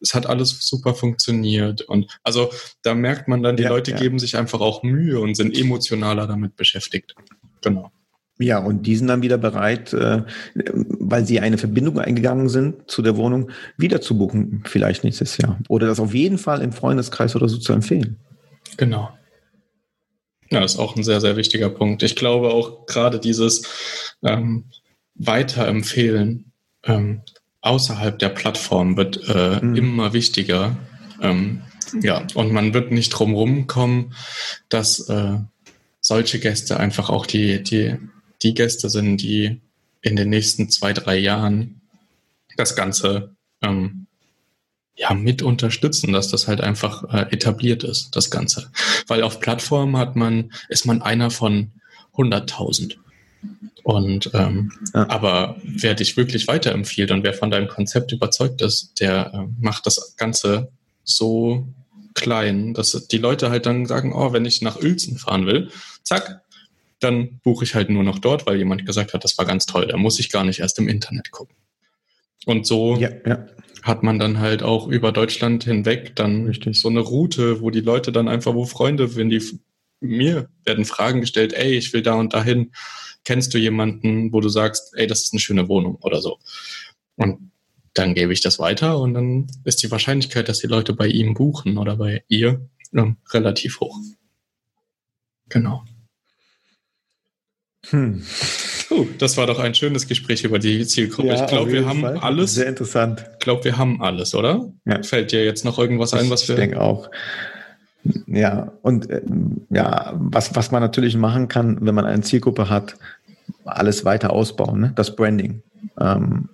es 0.00 0.14
hat 0.14 0.26
alles 0.26 0.58
super 0.66 0.94
funktioniert. 0.94 1.82
Und 1.82 2.18
also 2.22 2.50
da 2.82 2.94
merkt 2.94 3.28
man 3.28 3.42
dann, 3.42 3.56
die 3.56 3.64
ja, 3.64 3.68
Leute 3.68 3.92
ja. 3.92 3.98
geben 3.98 4.18
sich 4.18 4.36
einfach 4.36 4.60
auch 4.60 4.82
Mühe 4.82 5.20
und 5.20 5.34
sind 5.36 5.56
emotionaler 5.56 6.26
damit 6.26 6.56
beschäftigt. 6.56 7.14
Genau. 7.62 7.92
Ja, 8.38 8.58
und 8.58 8.86
die 8.86 8.96
sind 8.96 9.08
dann 9.08 9.20
wieder 9.20 9.36
bereit, 9.36 9.92
äh, 9.92 10.22
weil 10.54 11.26
sie 11.26 11.40
eine 11.40 11.58
Verbindung 11.58 11.98
eingegangen 11.98 12.48
sind 12.48 12.90
zu 12.90 13.02
der 13.02 13.18
Wohnung, 13.18 13.50
wieder 13.76 14.00
zu 14.00 14.16
buchen, 14.16 14.64
vielleicht 14.66 15.04
nächstes 15.04 15.36
Jahr. 15.36 15.58
Oder 15.68 15.86
das 15.86 16.00
auf 16.00 16.14
jeden 16.14 16.38
Fall 16.38 16.62
im 16.62 16.72
Freundeskreis 16.72 17.36
oder 17.36 17.50
so 17.50 17.58
zu 17.58 17.74
empfehlen. 17.74 18.16
Genau. 18.76 19.10
Ja, 20.50 20.60
das 20.60 20.74
ist 20.74 20.78
auch 20.78 20.96
ein 20.96 21.04
sehr, 21.04 21.20
sehr 21.20 21.36
wichtiger 21.36 21.70
Punkt. 21.70 22.02
Ich 22.02 22.16
glaube 22.16 22.50
auch 22.50 22.86
gerade 22.86 23.20
dieses 23.20 23.62
ähm, 24.22 24.64
Weiterempfehlen 25.14 26.52
ähm, 26.84 27.22
außerhalb 27.60 28.18
der 28.18 28.30
Plattform 28.30 28.96
wird 28.96 29.20
äh, 29.28 29.60
mhm. 29.60 29.76
immer 29.76 30.12
wichtiger. 30.12 30.76
Ähm, 31.20 31.62
ja, 32.00 32.26
und 32.34 32.52
man 32.52 32.74
wird 32.74 32.90
nicht 32.90 33.10
drum 33.10 33.34
rumkommen, 33.34 34.14
dass 34.68 35.08
äh, 35.08 35.38
solche 36.00 36.38
Gäste 36.40 36.78
einfach 36.78 37.10
auch 37.10 37.26
die, 37.26 37.62
die, 37.62 37.96
die 38.42 38.54
Gäste 38.54 38.90
sind, 38.90 39.18
die 39.18 39.60
in 40.02 40.16
den 40.16 40.30
nächsten 40.30 40.70
zwei, 40.70 40.92
drei 40.92 41.16
Jahren 41.18 41.80
das 42.56 42.74
Ganze 42.74 43.34
ähm, 43.62 44.06
ja, 45.00 45.14
mit 45.14 45.40
unterstützen, 45.40 46.12
dass 46.12 46.28
das 46.28 46.46
halt 46.46 46.60
einfach 46.60 47.04
äh, 47.10 47.32
etabliert 47.32 47.84
ist, 47.84 48.14
das 48.16 48.30
Ganze. 48.30 48.70
Weil 49.06 49.22
auf 49.22 49.40
Plattformen 49.40 49.96
hat 49.96 50.14
man, 50.14 50.52
ist 50.68 50.84
man 50.84 51.00
einer 51.00 51.30
von 51.30 51.70
100.000. 52.14 52.96
Und 53.82 54.30
ähm, 54.34 54.72
ja. 54.92 55.08
aber 55.08 55.56
wer 55.62 55.94
dich 55.94 56.18
wirklich 56.18 56.48
weiterempfiehlt 56.48 57.12
und 57.12 57.24
wer 57.24 57.32
von 57.32 57.50
deinem 57.50 57.68
Konzept 57.68 58.12
überzeugt 58.12 58.60
ist, 58.60 59.00
der 59.00 59.32
äh, 59.32 59.38
macht 59.58 59.86
das 59.86 60.16
Ganze 60.18 60.70
so 61.02 61.66
klein, 62.12 62.74
dass 62.74 63.06
die 63.08 63.16
Leute 63.16 63.48
halt 63.50 63.64
dann 63.64 63.86
sagen, 63.86 64.12
oh, 64.12 64.34
wenn 64.34 64.44
ich 64.44 64.60
nach 64.60 64.82
Uelzen 64.82 65.16
fahren 65.16 65.46
will, 65.46 65.70
zack, 66.02 66.42
dann 66.98 67.40
buche 67.42 67.64
ich 67.64 67.74
halt 67.74 67.88
nur 67.88 68.02
noch 68.02 68.18
dort, 68.18 68.44
weil 68.44 68.58
jemand 68.58 68.84
gesagt 68.84 69.14
hat, 69.14 69.24
das 69.24 69.38
war 69.38 69.46
ganz 69.46 69.64
toll. 69.64 69.86
Da 69.86 69.96
muss 69.96 70.18
ich 70.18 70.30
gar 70.30 70.44
nicht 70.44 70.60
erst 70.60 70.78
im 70.78 70.88
Internet 70.88 71.30
gucken. 71.30 71.56
Und 72.44 72.66
so 72.66 72.96
ja, 72.96 73.08
ja. 73.24 73.46
Hat 73.82 74.02
man 74.02 74.18
dann 74.18 74.38
halt 74.38 74.62
auch 74.62 74.88
über 74.88 75.12
Deutschland 75.12 75.64
hinweg 75.64 76.14
dann 76.16 76.46
Richtig. 76.46 76.80
so 76.80 76.88
eine 76.88 77.00
Route, 77.00 77.60
wo 77.60 77.70
die 77.70 77.80
Leute 77.80 78.12
dann 78.12 78.28
einfach, 78.28 78.54
wo 78.54 78.64
Freunde, 78.64 79.16
wenn 79.16 79.30
die 79.30 79.42
mir 80.00 80.48
werden 80.64 80.84
Fragen 80.84 81.20
gestellt, 81.20 81.52
ey, 81.52 81.76
ich 81.76 81.92
will 81.92 82.02
da 82.02 82.14
und 82.14 82.32
dahin, 82.32 82.72
kennst 83.24 83.52
du 83.52 83.58
jemanden, 83.58 84.32
wo 84.32 84.40
du 84.40 84.48
sagst, 84.48 84.92
ey, 84.94 85.06
das 85.06 85.22
ist 85.22 85.32
eine 85.32 85.40
schöne 85.40 85.68
Wohnung 85.68 85.96
oder 85.96 86.20
so. 86.20 86.38
Und 87.16 87.50
dann 87.94 88.14
gebe 88.14 88.32
ich 88.32 88.40
das 88.40 88.58
weiter 88.58 88.98
und 88.98 89.14
dann 89.14 89.46
ist 89.64 89.82
die 89.82 89.90
Wahrscheinlichkeit, 89.90 90.48
dass 90.48 90.60
die 90.60 90.68
Leute 90.68 90.94
bei 90.94 91.06
ihm 91.06 91.34
buchen 91.34 91.76
oder 91.76 91.96
bei 91.96 92.24
ihr 92.28 92.68
ja, 92.92 93.14
relativ 93.32 93.80
hoch. 93.80 93.98
Genau. 95.48 95.84
Hm. 97.88 98.24
Uh, 98.90 99.06
das 99.18 99.36
war 99.36 99.46
doch 99.46 99.58
ein 99.58 99.74
schönes 99.74 100.08
Gespräch 100.08 100.44
über 100.44 100.58
die 100.58 100.84
Zielgruppe. 100.86 101.28
Ja, 101.28 101.44
ich 101.44 101.46
glaube, 101.46 101.72
wir 101.72 101.86
haben 101.86 102.00
Fall. 102.00 102.18
alles. 102.18 102.54
Sehr 102.54 102.66
interessant. 102.66 103.24
Ich 103.34 103.38
glaube, 103.38 103.64
wir 103.64 103.78
haben 103.78 104.02
alles, 104.02 104.34
oder? 104.34 104.72
Ja. 104.84 105.02
Fällt 105.02 105.32
dir 105.32 105.44
jetzt 105.44 105.64
noch 105.64 105.78
irgendwas 105.78 106.12
ein, 106.12 106.28
was 106.30 106.48
wir. 106.48 106.56
Ich 106.56 106.60
denke 106.60 106.80
auch. 106.80 107.10
Ja, 108.26 108.72
und 108.82 109.10
äh, 109.10 109.22
ja, 109.70 110.14
was, 110.16 110.54
was 110.56 110.70
man 110.70 110.82
natürlich 110.82 111.16
machen 111.16 111.48
kann, 111.48 111.78
wenn 111.82 111.94
man 111.94 112.06
eine 112.06 112.22
Zielgruppe 112.22 112.68
hat, 112.70 112.96
alles 113.64 114.04
weiter 114.04 114.32
ausbauen, 114.32 114.80
ne? 114.80 114.92
das 114.96 115.14
Branding. 115.14 115.62
Ähm, 115.98 116.48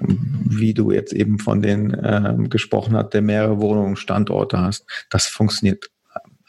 wie 0.00 0.74
du 0.74 0.90
jetzt 0.90 1.12
eben 1.12 1.38
von 1.38 1.62
den 1.62 1.96
ähm, 2.02 2.50
gesprochen 2.50 2.96
hast, 2.96 3.14
der 3.14 3.22
mehrere 3.22 3.60
Wohnungen, 3.60 3.96
Standorte 3.96 4.60
hast, 4.60 4.84
das 5.10 5.26
funktioniert 5.26 5.90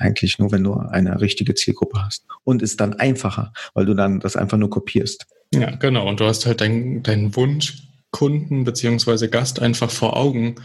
eigentlich 0.03 0.37
nur, 0.37 0.51
wenn 0.51 0.63
du 0.63 0.73
eine 0.75 1.19
richtige 1.21 1.55
Zielgruppe 1.55 2.03
hast. 2.03 2.25
Und 2.43 2.61
ist 2.61 2.79
dann 2.79 2.93
einfacher, 2.93 3.53
weil 3.73 3.85
du 3.85 3.93
dann 3.93 4.19
das 4.19 4.35
einfach 4.35 4.57
nur 4.57 4.69
kopierst. 4.69 5.25
Ja, 5.53 5.71
genau. 5.75 6.07
Und 6.07 6.19
du 6.19 6.25
hast 6.25 6.45
halt 6.45 6.61
deinen 6.61 7.03
dein 7.03 7.35
Wunschkunden 7.35 8.63
beziehungsweise 8.63 9.29
Gast 9.29 9.61
einfach 9.61 9.89
vor 9.89 10.17
Augen. 10.17 10.55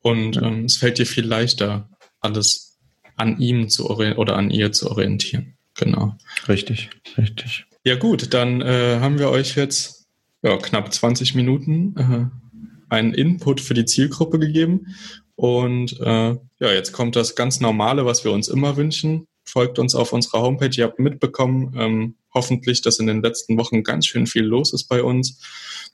Und 0.00 0.36
ja. 0.36 0.42
ähm, 0.42 0.64
es 0.64 0.76
fällt 0.76 0.98
dir 0.98 1.06
viel 1.06 1.26
leichter, 1.26 1.88
alles 2.20 2.78
an 3.16 3.38
ihm 3.38 3.68
zu 3.68 3.88
oder 3.90 4.36
an 4.36 4.50
ihr 4.50 4.72
zu 4.72 4.90
orientieren. 4.90 5.54
Genau. 5.74 6.16
Richtig, 6.48 6.90
richtig. 7.16 7.66
Ja 7.84 7.96
gut, 7.96 8.34
dann 8.34 8.60
äh, 8.60 8.98
haben 9.00 9.18
wir 9.18 9.30
euch 9.30 9.56
jetzt 9.56 10.06
ja, 10.42 10.56
knapp 10.56 10.92
20 10.92 11.34
Minuten 11.34 11.94
äh, 11.96 12.94
einen 12.94 13.14
Input 13.14 13.60
für 13.60 13.74
die 13.74 13.84
Zielgruppe 13.84 14.38
gegeben. 14.38 14.94
Und 15.38 16.00
äh, 16.00 16.30
ja, 16.58 16.72
jetzt 16.72 16.90
kommt 16.90 17.14
das 17.14 17.36
ganz 17.36 17.60
Normale, 17.60 18.04
was 18.04 18.24
wir 18.24 18.32
uns 18.32 18.48
immer 18.48 18.76
wünschen. 18.76 19.28
Folgt 19.44 19.78
uns 19.78 19.94
auf 19.94 20.12
unserer 20.12 20.42
Homepage. 20.42 20.76
Ihr 20.76 20.82
habt 20.82 20.98
mitbekommen, 20.98 21.76
ähm, 21.78 22.14
hoffentlich, 22.34 22.82
dass 22.82 22.98
in 22.98 23.06
den 23.06 23.22
letzten 23.22 23.56
Wochen 23.56 23.84
ganz 23.84 24.06
schön 24.06 24.26
viel 24.26 24.42
los 24.42 24.72
ist 24.72 24.88
bei 24.88 25.00
uns. 25.00 25.40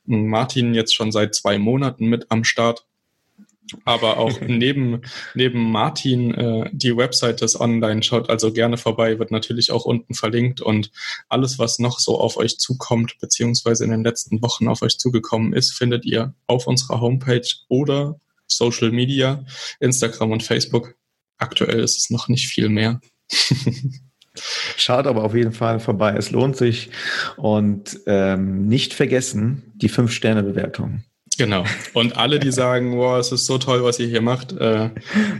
Martin 0.06 0.72
jetzt 0.72 0.94
schon 0.94 1.12
seit 1.12 1.34
zwei 1.34 1.58
Monaten 1.58 2.06
mit 2.06 2.30
am 2.30 2.42
Start. 2.42 2.86
Aber 3.84 4.16
auch 4.16 4.40
neben, 4.46 5.02
neben 5.34 5.70
Martin 5.70 6.32
äh, 6.32 6.70
die 6.72 6.96
Website 6.96 7.42
des 7.42 7.60
Online 7.60 8.02
schaut 8.02 8.30
also 8.30 8.50
gerne 8.50 8.78
vorbei, 8.78 9.18
wird 9.18 9.30
natürlich 9.30 9.70
auch 9.72 9.84
unten 9.84 10.14
verlinkt 10.14 10.62
und 10.62 10.90
alles, 11.28 11.58
was 11.58 11.78
noch 11.78 12.00
so 12.00 12.18
auf 12.18 12.38
euch 12.38 12.58
zukommt, 12.58 13.18
beziehungsweise 13.20 13.84
in 13.84 13.90
den 13.90 14.04
letzten 14.04 14.40
Wochen 14.40 14.68
auf 14.68 14.80
euch 14.80 14.96
zugekommen 14.96 15.52
ist, 15.52 15.74
findet 15.74 16.06
ihr 16.06 16.32
auf 16.46 16.66
unserer 16.66 17.02
Homepage 17.02 17.46
oder 17.68 18.18
Social 18.46 18.90
Media, 18.90 19.44
Instagram 19.80 20.32
und 20.32 20.42
Facebook. 20.42 20.94
Aktuell 21.38 21.80
ist 21.80 21.98
es 21.98 22.10
noch 22.10 22.28
nicht 22.28 22.48
viel 22.48 22.68
mehr. 22.68 23.00
Schaut 24.76 25.06
aber 25.06 25.24
auf 25.24 25.34
jeden 25.34 25.52
Fall 25.52 25.78
vorbei, 25.78 26.14
es 26.16 26.30
lohnt 26.30 26.56
sich. 26.56 26.90
Und 27.36 28.00
ähm, 28.06 28.66
nicht 28.66 28.92
vergessen, 28.92 29.72
die 29.76 29.88
Fünf-Sterne-Bewertung. 29.88 31.04
Genau. 31.36 31.64
Und 31.94 32.16
alle, 32.16 32.38
die 32.38 32.52
sagen, 32.52 32.96
wow, 32.96 33.18
es 33.18 33.32
ist 33.32 33.46
so 33.46 33.58
toll, 33.58 33.82
was 33.82 33.98
ihr 33.98 34.06
hier 34.06 34.20
macht, 34.20 34.52
äh, 34.52 34.90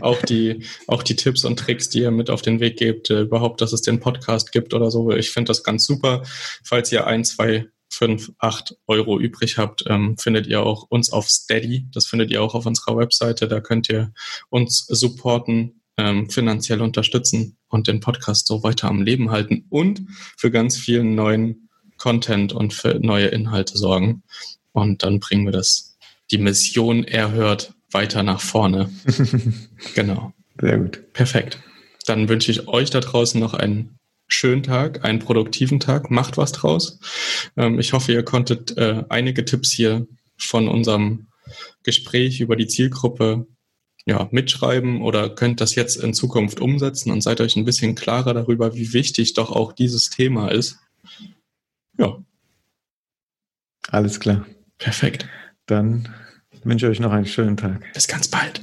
auch 0.01 0.21
die, 0.21 0.65
auch 0.87 1.03
die 1.03 1.15
Tipps 1.15 1.45
und 1.45 1.57
Tricks, 1.57 1.89
die 1.89 1.99
ihr 1.99 2.11
mit 2.11 2.29
auf 2.29 2.41
den 2.41 2.59
Weg 2.59 2.77
gebt, 2.77 3.09
äh, 3.09 3.21
überhaupt, 3.21 3.61
dass 3.61 3.71
es 3.71 3.81
den 3.81 3.99
Podcast 3.99 4.51
gibt 4.51 4.73
oder 4.73 4.91
so. 4.91 5.11
Ich 5.11 5.31
finde 5.31 5.49
das 5.49 5.63
ganz 5.63 5.85
super. 5.85 6.23
Falls 6.63 6.91
ihr 6.91 7.07
ein, 7.07 7.23
zwei, 7.23 7.67
fünf, 7.89 8.31
acht 8.39 8.75
Euro 8.87 9.19
übrig 9.19 9.57
habt, 9.57 9.85
ähm, 9.87 10.17
findet 10.17 10.47
ihr 10.47 10.63
auch 10.63 10.83
uns 10.89 11.11
auf 11.11 11.29
Steady. 11.29 11.87
Das 11.91 12.05
findet 12.05 12.31
ihr 12.31 12.41
auch 12.41 12.55
auf 12.55 12.65
unserer 12.65 12.97
Webseite. 12.97 13.47
Da 13.47 13.61
könnt 13.61 13.89
ihr 13.89 14.13
uns 14.49 14.85
supporten, 14.87 15.81
ähm, 15.97 16.29
finanziell 16.29 16.81
unterstützen 16.81 17.57
und 17.69 17.87
den 17.87 17.99
Podcast 17.99 18.47
so 18.47 18.63
weiter 18.63 18.87
am 18.87 19.01
Leben 19.01 19.31
halten 19.31 19.65
und 19.69 20.01
für 20.37 20.51
ganz 20.51 20.77
vielen 20.77 21.15
neuen 21.15 21.69
Content 21.97 22.53
und 22.53 22.73
für 22.73 22.99
neue 22.99 23.27
Inhalte 23.27 23.77
sorgen. 23.77 24.23
Und 24.73 25.03
dann 25.03 25.19
bringen 25.19 25.45
wir 25.45 25.53
das, 25.53 25.97
die 26.31 26.37
Mission 26.37 27.05
erhört, 27.05 27.73
weiter 27.91 28.23
nach 28.23 28.41
vorne. 28.41 28.89
genau. 29.95 30.33
Sehr 30.59 30.77
gut. 30.79 31.13
Perfekt. 31.13 31.59
Dann 32.05 32.29
wünsche 32.29 32.51
ich 32.51 32.67
euch 32.67 32.89
da 32.89 32.99
draußen 32.99 33.39
noch 33.39 33.53
einen 33.53 33.97
schönen 34.27 34.63
Tag, 34.63 35.03
einen 35.05 35.19
produktiven 35.19 35.79
Tag. 35.79 36.11
Macht 36.11 36.37
was 36.37 36.51
draus. 36.51 36.99
Ähm, 37.57 37.79
ich 37.79 37.93
hoffe, 37.93 38.11
ihr 38.11 38.23
konntet 38.23 38.77
äh, 38.77 39.03
einige 39.09 39.45
Tipps 39.45 39.71
hier 39.71 40.07
von 40.37 40.67
unserem 40.67 41.27
Gespräch 41.83 42.41
über 42.41 42.55
die 42.55 42.67
Zielgruppe 42.67 43.47
ja, 44.05 44.27
mitschreiben 44.31 45.01
oder 45.01 45.29
könnt 45.29 45.61
das 45.61 45.75
jetzt 45.75 45.95
in 45.95 46.13
Zukunft 46.13 46.59
umsetzen 46.59 47.11
und 47.11 47.21
seid 47.21 47.41
euch 47.41 47.55
ein 47.55 47.65
bisschen 47.65 47.95
klarer 47.95 48.33
darüber, 48.33 48.75
wie 48.75 48.93
wichtig 48.93 49.33
doch 49.33 49.51
auch 49.51 49.73
dieses 49.73 50.09
Thema 50.09 50.49
ist. 50.49 50.77
Ja. 51.97 52.23
Alles 53.89 54.19
klar. 54.19 54.45
Perfekt. 54.77 55.27
Dann 55.65 56.13
wünsche 56.63 56.85
ich 56.87 56.91
euch 56.91 56.99
noch 56.99 57.11
einen 57.11 57.25
schönen 57.25 57.57
Tag. 57.57 57.91
Bis 57.93 58.07
ganz 58.07 58.27
bald. 58.27 58.61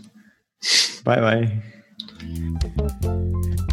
Bye, 1.05 1.61
bye. 3.01 3.73